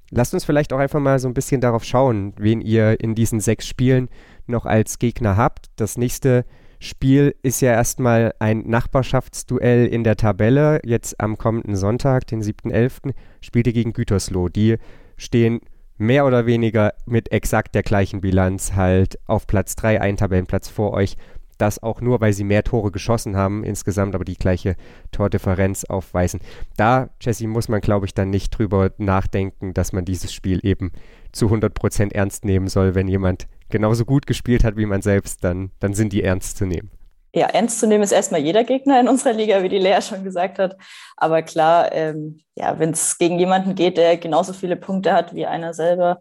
Lasst 0.09 0.33
uns 0.33 0.45
vielleicht 0.45 0.71
auch 0.71 0.79
einfach 0.79 0.99
mal 0.99 1.19
so 1.19 1.27
ein 1.27 1.33
bisschen 1.33 1.61
darauf 1.61 1.83
schauen, 1.83 2.33
wen 2.37 2.61
ihr 2.61 2.99
in 2.99 3.13
diesen 3.13 3.39
sechs 3.39 3.67
Spielen 3.67 4.09
noch 4.45 4.65
als 4.65 4.99
Gegner 4.99 5.35
habt. 5.35 5.67
Das 5.75 5.97
nächste 5.97 6.45
Spiel 6.79 7.35
ist 7.41 7.61
ja 7.61 7.71
erstmal 7.71 8.33
ein 8.39 8.63
Nachbarschaftsduell 8.67 9.87
in 9.87 10.03
der 10.03 10.15
Tabelle. 10.15 10.79
Jetzt 10.85 11.19
am 11.19 11.37
kommenden 11.37 11.75
Sonntag, 11.75 12.27
den 12.27 12.41
7.11., 12.41 13.13
spielt 13.41 13.67
ihr 13.67 13.73
gegen 13.73 13.93
Gütersloh. 13.93 14.47
Die 14.47 14.77
stehen 15.17 15.59
mehr 15.97 16.25
oder 16.25 16.45
weniger 16.45 16.93
mit 17.05 17.31
exakt 17.31 17.75
der 17.75 17.83
gleichen 17.83 18.21
Bilanz 18.21 18.73
halt 18.73 19.17
auf 19.25 19.47
Platz 19.47 19.75
3, 19.75 19.99
einen 19.99 20.17
Tabellenplatz 20.17 20.69
vor 20.69 20.93
euch 20.93 21.17
das 21.57 21.81
auch 21.81 22.01
nur, 22.01 22.21
weil 22.21 22.33
sie 22.33 22.43
mehr 22.43 22.63
Tore 22.63 22.91
geschossen 22.91 23.35
haben, 23.35 23.63
insgesamt 23.63 24.15
aber 24.15 24.25
die 24.25 24.37
gleiche 24.37 24.75
Tordifferenz 25.11 25.85
aufweisen. 25.85 26.39
Da, 26.75 27.09
Jesse, 27.21 27.47
muss 27.47 27.67
man, 27.67 27.81
glaube 27.81 28.05
ich, 28.05 28.13
dann 28.13 28.29
nicht 28.29 28.49
drüber 28.49 28.91
nachdenken, 28.97 29.73
dass 29.73 29.93
man 29.93 30.05
dieses 30.05 30.33
Spiel 30.33 30.59
eben 30.63 30.91
zu 31.31 31.47
100% 31.47 32.13
ernst 32.13 32.45
nehmen 32.45 32.67
soll. 32.67 32.95
Wenn 32.95 33.07
jemand 33.07 33.47
genauso 33.69 34.05
gut 34.05 34.27
gespielt 34.27 34.63
hat 34.63 34.77
wie 34.77 34.85
man 34.85 35.01
selbst, 35.01 35.43
dann, 35.43 35.71
dann 35.79 35.93
sind 35.93 36.13
die 36.13 36.23
ernst 36.23 36.57
zu 36.57 36.65
nehmen. 36.65 36.91
Ja, 37.35 37.47
ernst 37.47 37.79
zu 37.79 37.87
nehmen 37.87 38.03
ist 38.03 38.13
erstmal 38.13 38.41
jeder 38.41 38.63
Gegner 38.63 38.99
in 38.99 39.07
unserer 39.07 39.33
Liga, 39.33 39.61
wie 39.61 39.69
die 39.69 39.77
Lea 39.77 40.01
schon 40.01 40.23
gesagt 40.23 40.57
hat. 40.57 40.77
Aber 41.17 41.41
klar, 41.43 41.91
ähm, 41.91 42.39
ja, 42.55 42.79
wenn 42.79 42.91
es 42.91 43.17
gegen 43.17 43.37
jemanden 43.37 43.75
geht, 43.75 43.97
der 43.97 44.17
genauso 44.17 44.53
viele 44.53 44.75
Punkte 44.75 45.13
hat 45.13 45.35
wie 45.35 45.45
einer 45.45 45.73
selber, 45.73 46.19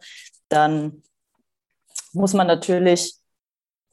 dann 0.49 1.03
muss 2.13 2.35
man 2.35 2.47
natürlich 2.47 3.15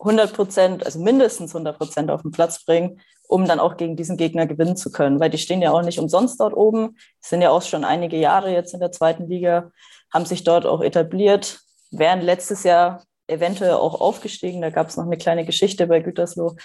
100 0.04 0.34
Prozent, 0.34 0.86
also 0.86 1.00
mindestens 1.00 1.56
100 1.56 1.78
Prozent 1.78 2.12
auf 2.12 2.22
den 2.22 2.32
Platz 2.32 2.64
bringen, 2.64 3.02
um 3.28 3.46
dann 3.46 3.60
auch 3.60 3.78
gegen 3.78 3.96
diesen 3.96 4.18
Gegner 4.18 4.46
gewinnen 4.46 4.76
zu 4.76 4.92
können. 4.92 5.20
Weil 5.20 5.30
die 5.30 5.38
stehen 5.38 5.62
ja 5.62 5.72
auch 5.72 5.82
nicht 5.82 6.00
umsonst 6.00 6.40
dort 6.40 6.56
oben, 6.56 6.98
sind 7.22 7.42
ja 7.42 7.50
auch 7.50 7.62
schon 7.62 7.84
einige 7.84 8.18
Jahre 8.18 8.52
jetzt 8.52 8.74
in 8.74 8.80
der 8.80 8.92
zweiten 8.92 9.28
Liga, 9.28 9.72
haben 10.14 10.26
sich 10.26 10.44
dort 10.44 10.66
auch 10.66 10.82
etabliert, 10.82 11.60
wären 11.92 12.22
letztes 12.22 12.64
Jahr 12.64 13.04
eventuell 13.28 13.74
auch 13.74 14.00
aufgestiegen. 14.00 14.62
Da 14.62 14.70
gab 14.70 14.90
es 14.90 14.98
noch 14.98 15.06
eine 15.06 15.18
kleine 15.18 15.46
Geschichte 15.46 15.88
bei 15.88 16.00
Gütersloh. 16.00 16.56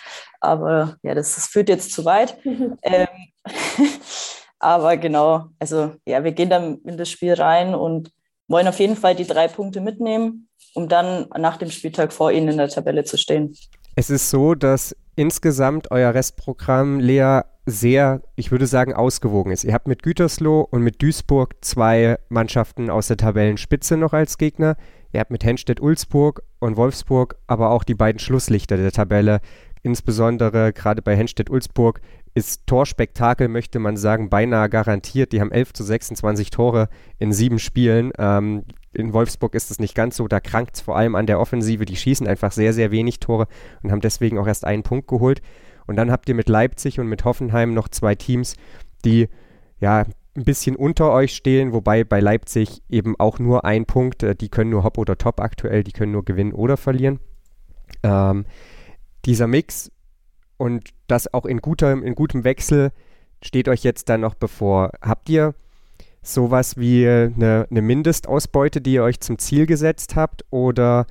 Aber 0.40 0.96
ja, 1.02 1.14
das, 1.14 1.34
das 1.34 1.46
führt 1.46 1.68
jetzt 1.68 1.92
zu 1.92 2.04
weit. 2.04 2.36
ähm, 2.82 3.08
aber 4.58 4.96
genau, 4.96 5.46
also 5.58 5.92
ja, 6.04 6.24
wir 6.24 6.32
gehen 6.32 6.50
dann 6.50 6.78
in 6.84 6.96
das 6.96 7.10
Spiel 7.10 7.34
rein 7.34 7.74
und 7.74 8.10
wollen 8.48 8.68
auf 8.68 8.80
jeden 8.80 8.96
Fall 8.96 9.14
die 9.14 9.26
drei 9.26 9.48
Punkte 9.48 9.80
mitnehmen 9.80 10.48
um 10.74 10.88
dann 10.88 11.26
nach 11.36 11.56
dem 11.56 11.70
Spieltag 11.70 12.12
vor 12.12 12.32
ihnen 12.32 12.48
in 12.48 12.58
der 12.58 12.68
Tabelle 12.68 13.04
zu 13.04 13.16
stehen. 13.16 13.54
Es 13.96 14.10
ist 14.10 14.30
so, 14.30 14.54
dass 14.54 14.96
insgesamt 15.16 15.90
euer 15.90 16.14
Restprogramm, 16.14 17.00
Lea, 17.00 17.40
sehr, 17.66 18.22
ich 18.36 18.50
würde 18.50 18.66
sagen, 18.66 18.94
ausgewogen 18.94 19.52
ist. 19.52 19.64
Ihr 19.64 19.74
habt 19.74 19.88
mit 19.88 20.02
Gütersloh 20.02 20.60
und 20.60 20.82
mit 20.82 21.02
Duisburg 21.02 21.56
zwei 21.60 22.18
Mannschaften 22.28 22.88
aus 22.88 23.08
der 23.08 23.16
Tabellenspitze 23.18 23.96
noch 23.96 24.12
als 24.12 24.38
Gegner. 24.38 24.76
Ihr 25.12 25.20
habt 25.20 25.30
mit 25.30 25.44
Henstedt-Ulzburg 25.44 26.42
und 26.60 26.76
Wolfsburg 26.76 27.36
aber 27.46 27.70
auch 27.70 27.84
die 27.84 27.94
beiden 27.94 28.20
Schlusslichter 28.20 28.76
der 28.76 28.92
Tabelle. 28.92 29.40
Insbesondere 29.82 30.72
gerade 30.72 31.02
bei 31.02 31.16
Henstedt-Ulzburg 31.16 32.00
ist 32.34 32.66
Torspektakel, 32.66 33.48
möchte 33.48 33.78
man 33.78 33.96
sagen, 33.96 34.30
beinahe 34.30 34.68
garantiert. 34.68 35.32
Die 35.32 35.40
haben 35.40 35.52
11 35.52 35.72
zu 35.72 35.84
26 35.84 36.50
Tore 36.50 36.88
in 37.18 37.32
sieben 37.32 37.58
Spielen. 37.58 38.12
Ähm, 38.18 38.64
in 38.92 39.12
Wolfsburg 39.12 39.54
ist 39.54 39.70
es 39.70 39.78
nicht 39.78 39.94
ganz 39.94 40.16
so, 40.16 40.28
da 40.28 40.40
krankt 40.40 40.76
es 40.76 40.80
vor 40.80 40.96
allem 40.96 41.14
an 41.14 41.26
der 41.26 41.40
Offensive. 41.40 41.84
Die 41.84 41.96
schießen 41.96 42.26
einfach 42.26 42.52
sehr, 42.52 42.72
sehr 42.72 42.90
wenig 42.90 43.20
Tore 43.20 43.46
und 43.82 43.92
haben 43.92 44.00
deswegen 44.00 44.38
auch 44.38 44.46
erst 44.46 44.64
einen 44.64 44.82
Punkt 44.82 45.08
geholt. 45.08 45.42
Und 45.86 45.96
dann 45.96 46.10
habt 46.10 46.28
ihr 46.28 46.34
mit 46.34 46.48
Leipzig 46.48 47.00
und 47.00 47.08
mit 47.08 47.24
Hoffenheim 47.24 47.74
noch 47.74 47.88
zwei 47.88 48.14
Teams, 48.14 48.56
die 49.04 49.28
ja 49.80 50.04
ein 50.36 50.44
bisschen 50.44 50.76
unter 50.76 51.12
euch 51.12 51.34
stehen, 51.34 51.72
wobei 51.72 52.04
bei 52.04 52.20
Leipzig 52.20 52.82
eben 52.88 53.18
auch 53.18 53.38
nur 53.38 53.64
ein 53.64 53.86
Punkt, 53.86 54.22
äh, 54.22 54.34
die 54.34 54.48
können 54.48 54.70
nur 54.70 54.84
Hop 54.84 54.98
oder 54.98 55.18
Top 55.18 55.40
aktuell, 55.40 55.82
die 55.82 55.92
können 55.92 56.12
nur 56.12 56.24
gewinnen 56.24 56.52
oder 56.52 56.76
verlieren. 56.76 57.18
Ähm, 58.02 58.44
dieser 59.24 59.46
Mix 59.46 59.90
und 60.58 60.90
das 61.06 61.32
auch 61.32 61.46
in, 61.46 61.60
guter, 61.60 61.92
in 61.92 62.14
gutem 62.14 62.44
Wechsel 62.44 62.90
steht 63.42 63.68
euch 63.68 63.82
jetzt 63.84 64.08
dann 64.08 64.20
noch 64.20 64.34
bevor. 64.34 64.90
Habt 65.00 65.28
ihr 65.30 65.54
sowas 66.22 66.76
wie 66.76 67.06
eine, 67.06 67.66
eine 67.70 67.82
Mindestausbeute, 67.82 68.80
die 68.80 68.94
ihr 68.94 69.04
euch 69.04 69.20
zum 69.20 69.38
Ziel 69.38 69.66
gesetzt 69.66 70.16
habt? 70.16 70.44
Oder 70.50 71.06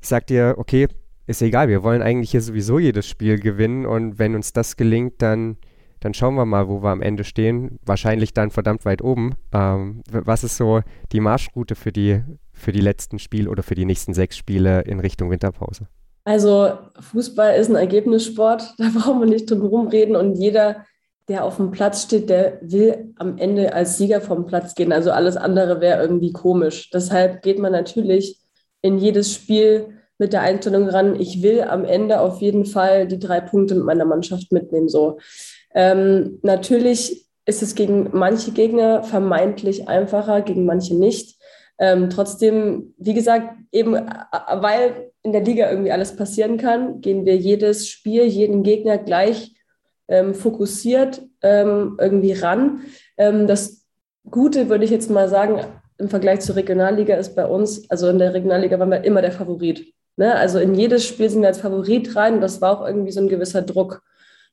sagt 0.00 0.30
ihr, 0.30 0.54
okay, 0.56 0.88
ist 1.26 1.42
egal, 1.42 1.68
wir 1.68 1.82
wollen 1.82 2.02
eigentlich 2.02 2.32
hier 2.32 2.40
sowieso 2.40 2.78
jedes 2.78 3.06
Spiel 3.06 3.38
gewinnen 3.38 3.86
und 3.86 4.18
wenn 4.18 4.34
uns 4.34 4.52
das 4.52 4.76
gelingt, 4.76 5.22
dann, 5.22 5.58
dann 6.00 6.14
schauen 6.14 6.34
wir 6.34 6.46
mal, 6.46 6.66
wo 6.66 6.82
wir 6.82 6.90
am 6.90 7.02
Ende 7.02 7.22
stehen. 7.22 7.78
Wahrscheinlich 7.84 8.32
dann 8.34 8.50
verdammt 8.50 8.84
weit 8.84 9.02
oben. 9.02 9.34
Ähm, 9.52 10.02
was 10.10 10.42
ist 10.42 10.56
so 10.56 10.80
die 11.12 11.20
Marschroute 11.20 11.76
für 11.76 11.92
die, 11.92 12.22
für 12.52 12.72
die 12.72 12.80
letzten 12.80 13.18
Spiele 13.18 13.50
oder 13.50 13.62
für 13.62 13.74
die 13.74 13.84
nächsten 13.84 14.14
sechs 14.14 14.36
Spiele 14.36 14.80
in 14.80 14.98
Richtung 14.98 15.30
Winterpause? 15.30 15.86
Also 16.24 16.72
Fußball 17.00 17.58
ist 17.58 17.70
ein 17.70 17.76
Ergebnissport, 17.76 18.74
da 18.78 18.90
brauchen 18.94 19.20
wir 19.20 19.26
nicht 19.26 19.50
drum 19.50 19.62
herum 19.62 19.88
reden 19.88 20.16
und 20.16 20.36
jeder, 20.36 20.84
der 21.28 21.44
auf 21.44 21.56
dem 21.56 21.70
Platz 21.70 22.02
steht, 22.02 22.28
der 22.28 22.58
will 22.62 23.12
am 23.16 23.38
Ende 23.38 23.72
als 23.72 23.98
Sieger 23.98 24.20
vom 24.20 24.46
Platz 24.46 24.74
gehen. 24.74 24.92
Also 24.92 25.12
alles 25.12 25.36
andere 25.36 25.80
wäre 25.80 26.02
irgendwie 26.02 26.32
komisch. 26.32 26.90
Deshalb 26.90 27.42
geht 27.42 27.58
man 27.58 27.72
natürlich 27.72 28.38
in 28.82 28.98
jedes 28.98 29.32
Spiel 29.32 29.94
mit 30.18 30.34
der 30.34 30.42
Einstellung 30.42 30.88
ran, 30.88 31.18
ich 31.18 31.42
will 31.42 31.62
am 31.62 31.84
Ende 31.84 32.20
auf 32.20 32.42
jeden 32.42 32.66
Fall 32.66 33.08
die 33.08 33.18
drei 33.18 33.40
Punkte 33.40 33.74
mit 33.74 33.84
meiner 33.84 34.04
Mannschaft 34.04 34.52
mitnehmen. 34.52 34.88
So. 34.88 35.18
Ähm, 35.74 36.38
natürlich 36.42 37.26
ist 37.46 37.62
es 37.62 37.74
gegen 37.74 38.10
manche 38.12 38.52
Gegner 38.52 39.02
vermeintlich 39.02 39.88
einfacher, 39.88 40.42
gegen 40.42 40.66
manche 40.66 40.94
nicht. 40.94 41.40
Ähm, 41.78 42.10
trotzdem, 42.10 42.94
wie 42.98 43.14
gesagt, 43.14 43.56
eben 43.72 43.94
weil 43.94 45.09
in 45.22 45.32
der 45.32 45.42
Liga 45.42 45.70
irgendwie 45.70 45.92
alles 45.92 46.16
passieren 46.16 46.56
kann, 46.56 47.00
gehen 47.00 47.24
wir 47.24 47.36
jedes 47.36 47.88
Spiel, 47.88 48.24
jeden 48.24 48.62
Gegner 48.62 48.98
gleich 48.98 49.54
ähm, 50.08 50.34
fokussiert 50.34 51.22
ähm, 51.42 51.96
irgendwie 52.00 52.32
ran. 52.32 52.80
Ähm, 53.16 53.46
das 53.46 53.86
Gute 54.28 54.68
würde 54.68 54.84
ich 54.84 54.90
jetzt 54.90 55.10
mal 55.10 55.28
sagen, 55.28 55.60
im 55.98 56.08
Vergleich 56.08 56.40
zur 56.40 56.56
Regionalliga 56.56 57.16
ist 57.16 57.36
bei 57.36 57.46
uns, 57.46 57.88
also 57.90 58.08
in 58.08 58.18
der 58.18 58.32
Regionalliga 58.32 58.78
waren 58.78 58.90
wir 58.90 59.04
immer 59.04 59.20
der 59.20 59.32
Favorit. 59.32 59.92
Ne? 60.16 60.34
Also 60.34 60.58
in 60.58 60.74
jedes 60.74 61.04
Spiel 61.04 61.28
sind 61.28 61.42
wir 61.42 61.48
als 61.48 61.60
Favorit 61.60 62.16
rein 62.16 62.34
und 62.34 62.40
das 62.40 62.60
war 62.60 62.78
auch 62.80 62.86
irgendwie 62.86 63.12
so 63.12 63.20
ein 63.20 63.28
gewisser 63.28 63.62
Druck. 63.62 64.02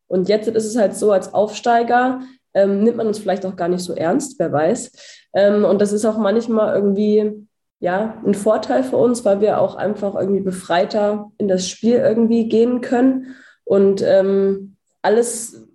Und 0.08 0.30
jetzt 0.30 0.48
ist 0.48 0.66
es 0.66 0.78
halt 0.78 0.96
so, 0.96 1.12
als 1.12 1.34
Aufsteiger 1.34 2.22
ähm, 2.54 2.84
nimmt 2.84 2.98
man 2.98 3.08
uns 3.08 3.20
vielleicht 3.20 3.46
auch 3.46 3.56
gar 3.56 3.68
nicht 3.68 3.84
so 3.84 3.94
ernst, 3.94 4.40
wer 4.40 4.52
weiß. 4.52 4.92
Ähm, 5.34 5.66
und 5.66 5.82
das 5.82 5.92
ist 5.92 6.06
auch 6.06 6.18
manchmal 6.18 6.76
irgendwie 6.76 7.47
ja, 7.80 8.22
ein 8.26 8.34
Vorteil 8.34 8.84
für 8.84 8.98
uns, 8.98 9.24
weil 9.26 9.42
wir 9.42 9.62
auch 9.62 9.76
einfach 9.76 10.16
irgendwie 10.16 10.42
befreiter 10.42 11.32
in 11.38 11.48
das 11.48 11.70
Spiel 11.70 11.96
irgendwie 11.96 12.50
gehen 12.50 12.82
können. 12.82 13.36
Und 13.66 14.02
ähm, 14.02 14.78
alles, 15.02 15.68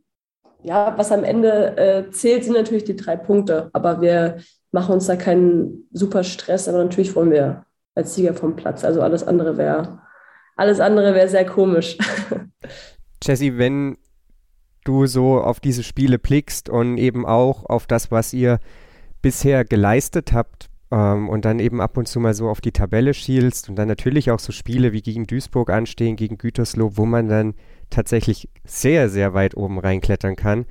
ja, 0.63 0.95
was 0.97 1.13
am 1.13 1.25
Ende 1.25 1.77
äh, 1.77 2.11
zählt, 2.11 2.45
sind 2.45 2.55
natürlich 2.55 2.85
die 2.85 2.97
drei 2.97 3.17
Punkte. 3.17 3.71
Aber 3.73 4.01
wir 4.01 4.39
machen 4.73 4.95
uns 4.95 5.07
da 5.07 5.17
keinen 5.17 5.89
super 5.93 6.25
Stress, 6.25 6.69
aber 6.69 6.79
natürlich 6.79 7.15
wollen 7.15 7.31
wir 7.31 7.65
als 7.95 8.15
Sieger 8.15 8.35
vom 8.35 8.57
Platz. 8.57 8.85
Also 8.85 9.03
alles 9.03 9.27
andere 9.27 9.57
wäre 9.57 10.01
alles 10.57 10.81
andere 10.81 11.15
wäre 11.15 11.29
sehr 11.29 11.47
komisch. 11.47 11.97
Jesse, 13.23 13.59
wenn 13.59 13.97
du 14.85 15.07
so 15.07 15.41
auf 15.41 15.61
diese 15.61 15.83
Spiele 15.83 16.19
blickst 16.19 16.69
und 16.69 16.99
eben 16.99 17.25
auch 17.25 17.65
auf 17.67 17.87
das, 17.87 18.11
was 18.11 18.33
ihr 18.33 18.59
bisher 19.23 19.65
geleistet 19.65 20.33
habt 20.33 20.69
ähm, 20.93 21.31
und 21.31 21.45
dann 21.47 21.59
eben 21.59 21.81
ab 21.81 21.97
und 21.97 22.07
zu 22.07 22.21
mal 22.21 22.35
so 22.35 22.49
auf 22.49 22.61
die 22.61 22.71
Tabelle 22.71 23.15
schielst 23.15 23.69
und 23.69 23.77
dann 23.77 23.89
natürlich 23.89 24.31
auch 24.31 24.39
so 24.39 24.53
Spiele 24.53 24.93
wie 24.93 25.01
gegen 25.01 25.27
Duisburg 25.27 25.71
anstehen, 25.71 26.17
gegen 26.17 26.37
Gütersloh, 26.37 26.93
wo 26.95 27.07
man 27.07 27.29
dann 27.29 27.55
tatsächlich 27.89 28.49
sehr, 28.65 29.09
sehr 29.09 29.33
weit 29.33 29.57
oben 29.57 29.81
reinklettern 29.81 30.37
kann. 30.37 30.67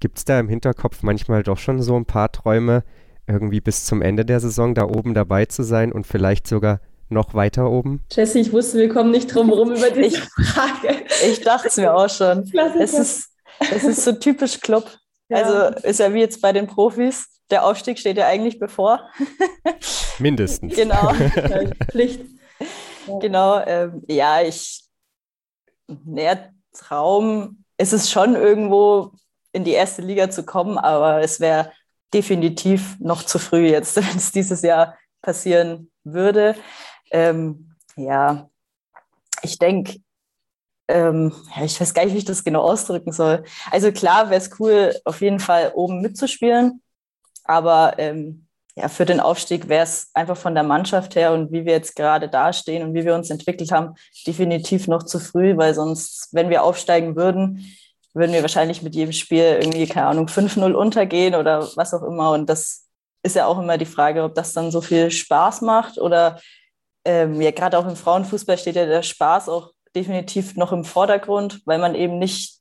Gibt 0.00 0.18
es 0.18 0.24
da 0.24 0.38
im 0.40 0.48
Hinterkopf 0.48 1.02
manchmal 1.02 1.44
doch 1.44 1.58
schon 1.58 1.80
so 1.80 1.96
ein 1.96 2.04
paar 2.04 2.30
Träume, 2.32 2.82
irgendwie 3.28 3.60
bis 3.60 3.84
zum 3.84 4.02
Ende 4.02 4.24
der 4.24 4.40
Saison 4.40 4.74
da 4.74 4.84
oben 4.84 5.14
dabei 5.14 5.46
zu 5.46 5.62
sein 5.62 5.92
und 5.92 6.06
vielleicht 6.06 6.46
sogar 6.46 6.80
noch 7.08 7.34
weiter 7.34 7.70
oben? 7.70 8.04
Jesse, 8.10 8.40
ich 8.40 8.52
wusste, 8.52 8.78
wir 8.78 8.88
kommen 8.88 9.12
nicht 9.12 9.32
drum 9.32 9.48
herum 9.48 9.72
über 9.72 9.90
diese 9.90 10.22
Frage. 10.22 11.04
Ich 11.24 11.40
dachte 11.42 11.68
es 11.68 11.76
mir 11.76 11.94
auch 11.94 12.10
schon. 12.10 12.50
Es 12.78 12.94
ist, 12.94 13.30
es 13.72 13.84
ist 13.84 14.04
so 14.04 14.12
typisch 14.12 14.60
Club. 14.60 14.90
Ja. 15.28 15.38
Also 15.38 15.86
ist 15.86 16.00
ja 16.00 16.12
wie 16.12 16.20
jetzt 16.20 16.42
bei 16.42 16.52
den 16.52 16.66
Profis. 16.66 17.35
Der 17.50 17.64
Aufstieg 17.64 17.98
steht 17.98 18.16
ja 18.16 18.26
eigentlich 18.26 18.58
bevor. 18.58 19.08
Mindestens. 20.18 20.74
genau. 20.74 21.12
Pflicht. 21.90 22.20
Genau. 23.20 23.60
Ähm, 23.64 24.02
ja, 24.08 24.42
ich. 24.42 24.84
Naja, 25.86 26.50
Traum 26.72 27.64
ist 27.78 27.92
es 27.92 28.10
schon 28.10 28.34
irgendwo 28.34 29.12
in 29.52 29.64
die 29.64 29.72
erste 29.72 30.02
Liga 30.02 30.30
zu 30.30 30.44
kommen, 30.44 30.78
aber 30.78 31.20
es 31.20 31.40
wäre 31.40 31.72
definitiv 32.12 32.98
noch 32.98 33.22
zu 33.22 33.38
früh 33.38 33.68
jetzt, 33.68 33.96
wenn 33.96 34.16
es 34.16 34.32
dieses 34.32 34.62
Jahr 34.62 34.96
passieren 35.22 35.90
würde. 36.04 36.56
Ähm, 37.10 37.74
ja, 37.96 38.48
ich 39.42 39.58
denke, 39.58 39.98
ähm, 40.88 41.32
ja, 41.56 41.64
ich 41.64 41.80
weiß 41.80 41.94
gar 41.94 42.04
nicht, 42.04 42.14
wie 42.14 42.18
ich 42.18 42.24
das 42.24 42.44
genau 42.44 42.62
ausdrücken 42.62 43.12
soll. 43.12 43.44
Also 43.70 43.90
klar 43.92 44.30
wäre 44.30 44.40
es 44.40 44.50
cool, 44.60 44.94
auf 45.04 45.20
jeden 45.20 45.40
Fall 45.40 45.72
oben 45.74 46.00
mitzuspielen, 46.00 46.82
aber 47.48 47.94
ähm, 47.98 48.46
ja, 48.76 48.88
für 48.88 49.06
den 49.06 49.20
Aufstieg 49.20 49.68
wäre 49.68 49.84
es 49.84 50.10
einfach 50.12 50.36
von 50.36 50.54
der 50.54 50.62
Mannschaft 50.62 51.16
her 51.16 51.32
und 51.32 51.50
wie 51.50 51.64
wir 51.64 51.72
jetzt 51.72 51.96
gerade 51.96 52.28
dastehen 52.28 52.82
und 52.82 52.94
wie 52.94 53.04
wir 53.04 53.14
uns 53.14 53.30
entwickelt 53.30 53.72
haben, 53.72 53.94
definitiv 54.26 54.86
noch 54.86 55.02
zu 55.02 55.18
früh, 55.18 55.56
weil 55.56 55.74
sonst, 55.74 56.28
wenn 56.32 56.50
wir 56.50 56.62
aufsteigen 56.62 57.16
würden, 57.16 57.64
würden 58.12 58.32
wir 58.32 58.42
wahrscheinlich 58.42 58.82
mit 58.82 58.94
jedem 58.94 59.12
Spiel 59.12 59.58
irgendwie, 59.60 59.86
keine 59.86 60.08
Ahnung, 60.08 60.26
5-0 60.26 60.72
untergehen 60.72 61.34
oder 61.34 61.68
was 61.76 61.94
auch 61.94 62.02
immer. 62.02 62.32
Und 62.32 62.50
das 62.50 62.86
ist 63.22 63.36
ja 63.36 63.46
auch 63.46 63.58
immer 63.58 63.78
die 63.78 63.86
Frage, 63.86 64.22
ob 64.22 64.34
das 64.34 64.52
dann 64.52 64.70
so 64.70 64.80
viel 64.80 65.10
Spaß 65.10 65.62
macht 65.62 65.98
oder 65.98 66.38
ähm, 67.04 67.40
ja, 67.40 67.50
gerade 67.52 67.78
auch 67.78 67.86
im 67.86 67.96
Frauenfußball 67.96 68.58
steht 68.58 68.76
ja 68.76 68.84
der 68.84 69.02
Spaß 69.02 69.48
auch 69.48 69.72
definitiv 69.94 70.56
noch 70.56 70.72
im 70.72 70.84
Vordergrund, 70.84 71.62
weil 71.64 71.78
man 71.78 71.94
eben 71.94 72.18
nicht 72.18 72.60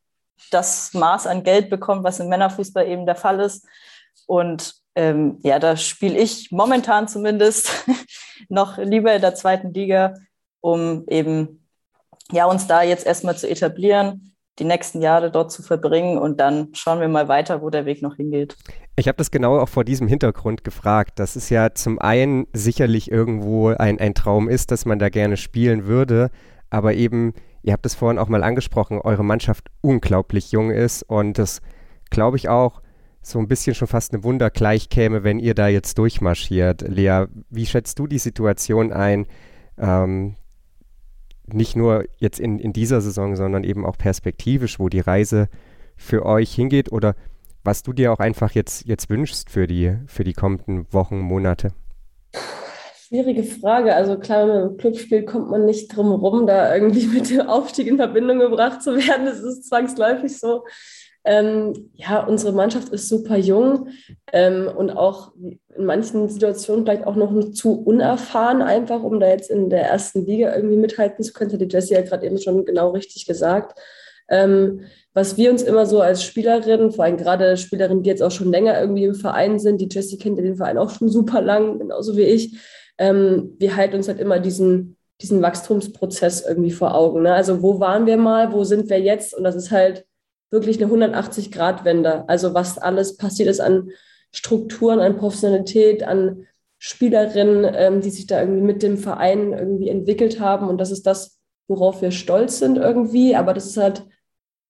das 0.51 0.93
Maß 0.93 1.27
an 1.27 1.43
Geld 1.43 1.69
bekommt, 1.69 2.03
was 2.03 2.19
im 2.19 2.29
Männerfußball 2.29 2.87
eben 2.87 3.05
der 3.05 3.15
Fall 3.15 3.39
ist. 3.39 3.65
Und 4.27 4.75
ähm, 4.95 5.39
ja, 5.43 5.59
da 5.59 5.77
spiele 5.77 6.17
ich 6.17 6.51
momentan 6.51 7.07
zumindest 7.07 7.85
noch 8.49 8.77
lieber 8.77 9.13
in 9.13 9.21
der 9.21 9.35
zweiten 9.35 9.73
Liga, 9.73 10.13
um 10.61 11.05
eben 11.09 11.67
ja, 12.31 12.45
uns 12.45 12.67
da 12.67 12.81
jetzt 12.81 13.05
erstmal 13.05 13.37
zu 13.37 13.49
etablieren 13.49 14.35
die 14.59 14.63
nächsten 14.63 15.01
Jahre 15.01 15.31
dort 15.31 15.51
zu 15.51 15.63
verbringen. 15.63 16.17
Und 16.17 16.39
dann 16.39 16.69
schauen 16.73 16.99
wir 16.99 17.07
mal 17.07 17.27
weiter, 17.27 17.61
wo 17.61 17.69
der 17.69 17.85
Weg 17.85 18.01
noch 18.01 18.15
hingeht. 18.15 18.55
Ich 18.95 19.07
habe 19.07 19.17
das 19.17 19.31
genau 19.31 19.59
auch 19.59 19.69
vor 19.69 19.83
diesem 19.83 20.07
Hintergrund 20.07 20.63
gefragt, 20.63 21.19
dass 21.19 21.35
es 21.35 21.49
ja 21.49 21.73
zum 21.73 21.99
einen 21.99 22.47
sicherlich 22.53 23.11
irgendwo 23.11 23.69
ein, 23.69 23.99
ein 23.99 24.13
Traum 24.15 24.47
ist, 24.47 24.71
dass 24.71 24.85
man 24.85 24.99
da 24.99 25.09
gerne 25.09 25.37
spielen 25.37 25.85
würde, 25.87 26.29
aber 26.69 26.93
eben, 26.93 27.33
ihr 27.63 27.73
habt 27.73 27.85
es 27.85 27.95
vorhin 27.95 28.17
auch 28.17 28.29
mal 28.29 28.43
angesprochen, 28.43 29.01
eure 29.01 29.23
Mannschaft 29.23 29.67
unglaublich 29.81 30.51
jung 30.51 30.71
ist. 30.71 31.03
Und 31.03 31.37
das 31.37 31.61
glaube 32.09 32.37
ich 32.37 32.47
auch 32.47 32.81
so 33.27 33.39
ein 33.39 33.47
bisschen 33.47 33.75
schon 33.75 33.87
fast 33.87 34.13
eine 34.13 34.23
Wunder 34.23 34.49
gleich 34.49 34.89
käme, 34.89 35.23
wenn 35.23 35.39
ihr 35.39 35.53
da 35.55 35.67
jetzt 35.67 35.97
durchmarschiert. 35.97 36.81
Lea, 36.81 37.25
wie 37.49 37.65
schätzt 37.65 37.99
du 37.99 38.07
die 38.07 38.19
Situation 38.19 38.91
ein? 38.91 39.25
Ähm, 39.77 40.35
nicht 41.47 41.75
nur 41.75 42.05
jetzt 42.17 42.39
in, 42.39 42.59
in 42.59 42.73
dieser 42.73 43.01
Saison, 43.01 43.35
sondern 43.35 43.63
eben 43.63 43.85
auch 43.85 43.97
perspektivisch, 43.97 44.79
wo 44.79 44.89
die 44.89 44.99
Reise 44.99 45.47
für 45.95 46.25
euch 46.25 46.53
hingeht 46.53 46.91
oder 46.91 47.15
was 47.63 47.83
du 47.83 47.93
dir 47.93 48.13
auch 48.13 48.19
einfach 48.19 48.51
jetzt, 48.51 48.85
jetzt 48.85 49.09
wünschst 49.09 49.49
für 49.49 49.67
die, 49.67 49.97
für 50.07 50.23
die 50.23 50.33
kommenden 50.33 50.91
Wochen, 50.93 51.19
Monate? 51.19 51.69
Schwierige 53.07 53.43
Frage. 53.43 53.95
Also 53.95 54.17
klar, 54.17 54.47
wenn 54.47 54.55
man 54.55 54.69
im 54.71 54.77
Club 54.77 55.25
kommt 55.25 55.49
man 55.49 55.65
nicht 55.65 55.95
drum 55.95 56.09
herum, 56.09 56.47
da 56.47 56.75
irgendwie 56.75 57.07
mit 57.07 57.29
dem 57.29 57.41
Aufstieg 57.41 57.87
in 57.87 57.97
Verbindung 57.97 58.39
gebracht 58.39 58.81
zu 58.83 58.95
werden. 58.95 59.25
Das 59.25 59.39
ist 59.39 59.67
zwangsläufig 59.67 60.37
so. 60.37 60.63
Ähm, 61.25 61.89
ja, 61.95 62.23
unsere 62.23 62.53
Mannschaft 62.53 62.89
ist 62.89 63.09
super 63.09 63.35
jung 63.35 63.89
ähm, 64.31 64.69
und 64.75 64.91
auch 64.91 65.33
in 65.75 65.85
manchen 65.85 66.29
Situationen 66.29 66.85
vielleicht 66.85 67.07
auch 67.07 67.15
noch 67.15 67.51
zu 67.51 67.81
unerfahren, 67.81 68.61
einfach 68.61 69.01
um 69.01 69.19
da 69.19 69.27
jetzt 69.27 69.49
in 69.49 69.71
der 69.71 69.89
ersten 69.89 70.25
Liga 70.25 70.55
irgendwie 70.55 70.77
mithalten 70.77 71.23
zu 71.23 71.33
können. 71.33 71.49
Das 71.49 71.59
hat 71.59 71.71
die 71.71 71.75
Jessie 71.75 71.95
ja 71.95 72.01
gerade 72.01 72.27
eben 72.27 72.37
schon 72.37 72.63
genau 72.63 72.91
richtig 72.91 73.25
gesagt. 73.25 73.79
Ähm, 74.29 74.81
was 75.13 75.37
wir 75.37 75.49
uns 75.49 75.63
immer 75.63 75.85
so 75.85 76.01
als 76.01 76.23
Spielerin, 76.23 76.91
vor 76.91 77.05
allem 77.05 77.17
gerade 77.17 77.57
Spielerinnen, 77.57 78.03
die 78.03 78.09
jetzt 78.09 78.23
auch 78.23 78.31
schon 78.31 78.51
länger 78.51 78.79
irgendwie 78.79 79.05
im 79.05 79.15
Verein 79.15 79.59
sind, 79.59 79.81
die 79.81 79.89
Jessie 79.89 80.17
kennt 80.17 80.37
ja 80.37 80.43
den 80.43 80.57
Verein 80.57 80.77
auch 80.77 80.89
schon 80.89 81.09
super 81.09 81.41
lang, 81.41 81.79
genauso 81.79 82.17
wie 82.17 82.23
ich, 82.23 82.59
ähm, 82.97 83.55
wir 83.57 83.75
halten 83.75 83.95
uns 83.95 84.07
halt 84.07 84.19
immer 84.19 84.39
diesen, 84.39 84.97
diesen 85.21 85.41
Wachstumsprozess 85.41 86.45
irgendwie 86.45 86.71
vor 86.71 86.95
Augen. 86.95 87.23
Ne? 87.23 87.33
Also 87.33 87.61
wo 87.61 87.79
waren 87.79 88.05
wir 88.05 88.17
mal, 88.17 88.53
wo 88.53 88.63
sind 88.63 88.89
wir 88.89 88.99
jetzt? 88.99 89.33
Und 89.33 89.43
das 89.43 89.55
ist 89.55 89.71
halt 89.71 90.05
wirklich 90.55 90.81
eine 90.81 90.91
180-Grad-Wende. 90.91 92.27
Also 92.27 92.53
was 92.53 92.77
alles 92.77 93.17
passiert 93.17 93.49
ist 93.49 93.59
an 93.59 93.91
Strukturen, 94.31 94.99
an 94.99 95.17
Professionalität, 95.17 96.03
an 96.03 96.47
Spielerinnen, 96.79 97.71
ähm, 97.75 98.01
die 98.01 98.09
sich 98.09 98.25
da 98.25 98.39
irgendwie 98.41 98.61
mit 98.61 98.81
dem 98.81 98.97
Verein 98.97 99.53
irgendwie 99.53 99.89
entwickelt 99.89 100.39
haben. 100.39 100.67
Und 100.67 100.79
das 100.79 100.91
ist 100.91 101.05
das, 101.05 101.37
worauf 101.67 102.01
wir 102.01 102.11
stolz 102.11 102.59
sind 102.59 102.77
irgendwie. 102.77 103.35
Aber 103.35 103.53
das 103.53 103.65
ist 103.65 103.77
halt 103.77 104.03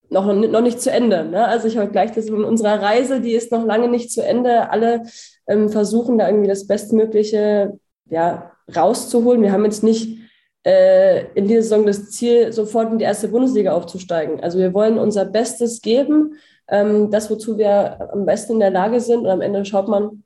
noch, 0.08 0.26
noch 0.26 0.60
nicht 0.60 0.80
zu 0.80 0.90
Ende. 0.90 1.24
Ne? 1.24 1.46
Also 1.46 1.68
ich 1.68 1.74
vergleiche 1.74 2.14
das 2.14 2.30
mit 2.30 2.44
unserer 2.44 2.80
Reise, 2.80 3.20
die 3.20 3.32
ist 3.32 3.52
noch 3.52 3.64
lange 3.64 3.88
nicht 3.88 4.10
zu 4.10 4.24
Ende. 4.24 4.70
Alle 4.70 5.04
ähm, 5.46 5.68
versuchen 5.68 6.18
da 6.18 6.28
irgendwie 6.28 6.48
das 6.48 6.66
Bestmögliche 6.66 7.78
ja, 8.08 8.52
rauszuholen. 8.74 9.42
Wir 9.42 9.52
haben 9.52 9.64
jetzt 9.64 9.82
nicht 9.82 10.18
äh, 10.66 11.26
in 11.34 11.46
dieser 11.46 11.62
Saison 11.62 11.86
das 11.86 12.10
Ziel, 12.10 12.52
sofort 12.52 12.90
in 12.90 12.98
die 12.98 13.04
erste 13.04 13.28
Bundesliga 13.28 13.72
aufzusteigen. 13.72 14.40
Also 14.40 14.58
wir 14.58 14.74
wollen 14.74 14.98
unser 14.98 15.24
Bestes 15.24 15.80
geben, 15.80 16.34
ähm, 16.66 17.12
das, 17.12 17.30
wozu 17.30 17.56
wir 17.56 18.10
am 18.12 18.26
besten 18.26 18.54
in 18.54 18.60
der 18.60 18.72
Lage 18.72 19.00
sind. 19.00 19.20
Und 19.20 19.28
am 19.28 19.42
Ende 19.42 19.64
schaut 19.64 19.86
man, 19.86 20.24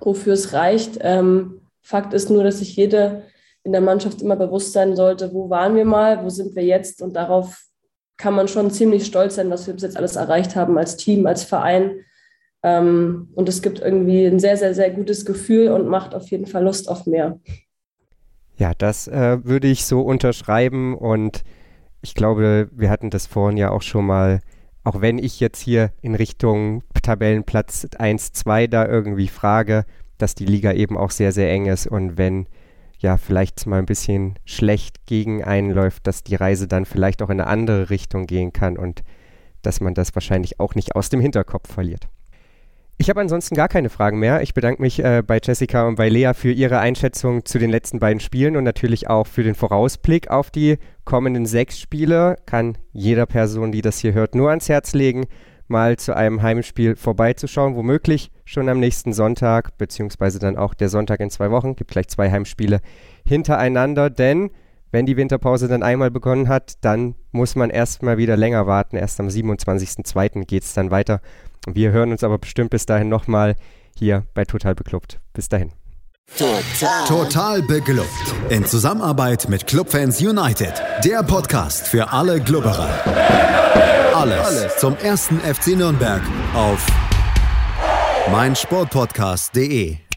wofür 0.00 0.32
es 0.32 0.52
reicht. 0.52 0.98
Ähm, 1.00 1.60
Fakt 1.80 2.12
ist 2.12 2.28
nur, 2.28 2.42
dass 2.42 2.58
sich 2.58 2.74
jede 2.74 3.22
in 3.62 3.70
der 3.70 3.80
Mannschaft 3.80 4.20
immer 4.20 4.34
bewusst 4.34 4.72
sein 4.72 4.96
sollte, 4.96 5.32
wo 5.32 5.48
waren 5.48 5.76
wir 5.76 5.84
mal, 5.84 6.24
wo 6.24 6.28
sind 6.28 6.56
wir 6.56 6.64
jetzt 6.64 7.00
und 7.00 7.14
darauf 7.14 7.62
kann 8.16 8.34
man 8.34 8.48
schon 8.48 8.72
ziemlich 8.72 9.06
stolz 9.06 9.36
sein, 9.36 9.50
was 9.50 9.66
wir 9.68 9.74
bis 9.74 9.84
jetzt 9.84 9.96
alles 9.96 10.16
erreicht 10.16 10.56
haben 10.56 10.76
als 10.76 10.96
Team, 10.96 11.26
als 11.26 11.44
Verein. 11.44 12.00
Ähm, 12.64 13.28
und 13.34 13.48
es 13.48 13.62
gibt 13.62 13.80
irgendwie 13.80 14.26
ein 14.26 14.40
sehr, 14.40 14.56
sehr, 14.56 14.74
sehr 14.74 14.90
gutes 14.90 15.24
Gefühl 15.24 15.68
und 15.68 15.86
macht 15.86 16.16
auf 16.16 16.28
jeden 16.30 16.46
Fall 16.46 16.64
Lust 16.64 16.88
auf 16.88 17.06
mehr. 17.06 17.38
Ja, 18.58 18.74
das 18.74 19.06
äh, 19.06 19.38
würde 19.44 19.68
ich 19.68 19.84
so 19.84 20.00
unterschreiben 20.00 20.96
und 20.96 21.44
ich 22.02 22.14
glaube, 22.14 22.68
wir 22.72 22.90
hatten 22.90 23.08
das 23.08 23.26
vorhin 23.26 23.56
ja 23.56 23.70
auch 23.70 23.82
schon 23.82 24.04
mal, 24.04 24.40
auch 24.82 25.00
wenn 25.00 25.18
ich 25.18 25.38
jetzt 25.38 25.60
hier 25.60 25.92
in 26.02 26.16
Richtung 26.16 26.82
Tabellenplatz 27.00 27.86
1, 27.96 28.32
2 28.32 28.66
da 28.66 28.84
irgendwie 28.86 29.28
frage, 29.28 29.84
dass 30.18 30.34
die 30.34 30.44
Liga 30.44 30.72
eben 30.72 30.96
auch 30.96 31.12
sehr, 31.12 31.30
sehr 31.30 31.50
eng 31.52 31.66
ist 31.66 31.86
und 31.86 32.18
wenn 32.18 32.48
ja 32.98 33.16
vielleicht 33.16 33.64
mal 33.66 33.78
ein 33.78 33.86
bisschen 33.86 34.36
schlecht 34.44 35.06
gegen 35.06 35.44
einen 35.44 35.70
läuft, 35.70 36.08
dass 36.08 36.24
die 36.24 36.34
Reise 36.34 36.66
dann 36.66 36.84
vielleicht 36.84 37.22
auch 37.22 37.30
in 37.30 37.40
eine 37.40 37.48
andere 37.48 37.90
Richtung 37.90 38.26
gehen 38.26 38.52
kann 38.52 38.76
und 38.76 39.04
dass 39.62 39.80
man 39.80 39.94
das 39.94 40.16
wahrscheinlich 40.16 40.58
auch 40.58 40.74
nicht 40.74 40.96
aus 40.96 41.10
dem 41.10 41.20
Hinterkopf 41.20 41.72
verliert. 41.72 42.08
Ich 43.00 43.08
habe 43.08 43.20
ansonsten 43.20 43.54
gar 43.54 43.68
keine 43.68 43.90
Fragen 43.90 44.18
mehr. 44.18 44.42
Ich 44.42 44.54
bedanke 44.54 44.82
mich 44.82 45.02
äh, 45.02 45.22
bei 45.24 45.38
Jessica 45.40 45.86
und 45.86 45.94
bei 45.94 46.08
Lea 46.08 46.32
für 46.34 46.50
ihre 46.50 46.80
Einschätzung 46.80 47.44
zu 47.44 47.60
den 47.60 47.70
letzten 47.70 48.00
beiden 48.00 48.18
Spielen 48.18 48.56
und 48.56 48.64
natürlich 48.64 49.08
auch 49.08 49.28
für 49.28 49.44
den 49.44 49.54
Vorausblick 49.54 50.30
auf 50.30 50.50
die 50.50 50.78
kommenden 51.04 51.46
sechs 51.46 51.78
Spiele. 51.78 52.38
Kann 52.44 52.76
jeder 52.92 53.26
Person, 53.26 53.70
die 53.70 53.82
das 53.82 54.00
hier 54.00 54.14
hört, 54.14 54.34
nur 54.34 54.50
ans 54.50 54.68
Herz 54.68 54.94
legen, 54.94 55.26
mal 55.68 55.96
zu 55.96 56.16
einem 56.16 56.42
Heimspiel 56.42 56.96
vorbeizuschauen, 56.96 57.76
womöglich 57.76 58.32
schon 58.44 58.68
am 58.68 58.80
nächsten 58.80 59.12
Sonntag, 59.12 59.78
beziehungsweise 59.78 60.40
dann 60.40 60.56
auch 60.56 60.74
der 60.74 60.88
Sonntag 60.88 61.20
in 61.20 61.30
zwei 61.30 61.52
Wochen. 61.52 61.76
Gibt 61.76 61.92
gleich 61.92 62.08
zwei 62.08 62.32
Heimspiele 62.32 62.80
hintereinander, 63.24 64.10
denn 64.10 64.50
wenn 64.90 65.06
die 65.06 65.16
Winterpause 65.16 65.68
dann 65.68 65.84
einmal 65.84 66.10
begonnen 66.10 66.48
hat, 66.48 66.78
dann 66.80 67.14
muss 67.30 67.54
man 67.54 67.70
erstmal 67.70 68.18
wieder 68.18 68.36
länger 68.36 68.66
warten. 68.66 68.96
Erst 68.96 69.20
am 69.20 69.28
27.02. 69.28 70.46
geht 70.46 70.64
es 70.64 70.72
dann 70.72 70.90
weiter 70.90 71.20
wir 71.66 71.92
hören 71.92 72.12
uns 72.12 72.24
aber 72.24 72.38
bestimmt 72.38 72.70
bis 72.70 72.86
dahin 72.86 73.08
nochmal 73.08 73.56
hier 73.96 74.24
bei 74.34 74.44
Total 74.44 74.74
Beklubbt. 74.74 75.18
Bis 75.32 75.48
dahin. 75.48 75.72
Total. 76.36 77.06
Total 77.06 77.62
beglückt. 77.62 78.08
In 78.50 78.64
Zusammenarbeit 78.64 79.48
mit 79.48 79.66
Clubfans 79.66 80.20
United. 80.20 80.74
Der 81.04 81.22
Podcast 81.22 81.88
für 81.88 82.12
alle 82.12 82.40
Glubberer. 82.40 82.90
Alles, 84.14 84.46
Alles 84.46 84.76
zum 84.78 84.96
ersten 84.96 85.40
FC 85.40 85.68
Nürnberg 85.68 86.22
auf 86.54 86.86
meinsportpodcast.de. 88.30 90.07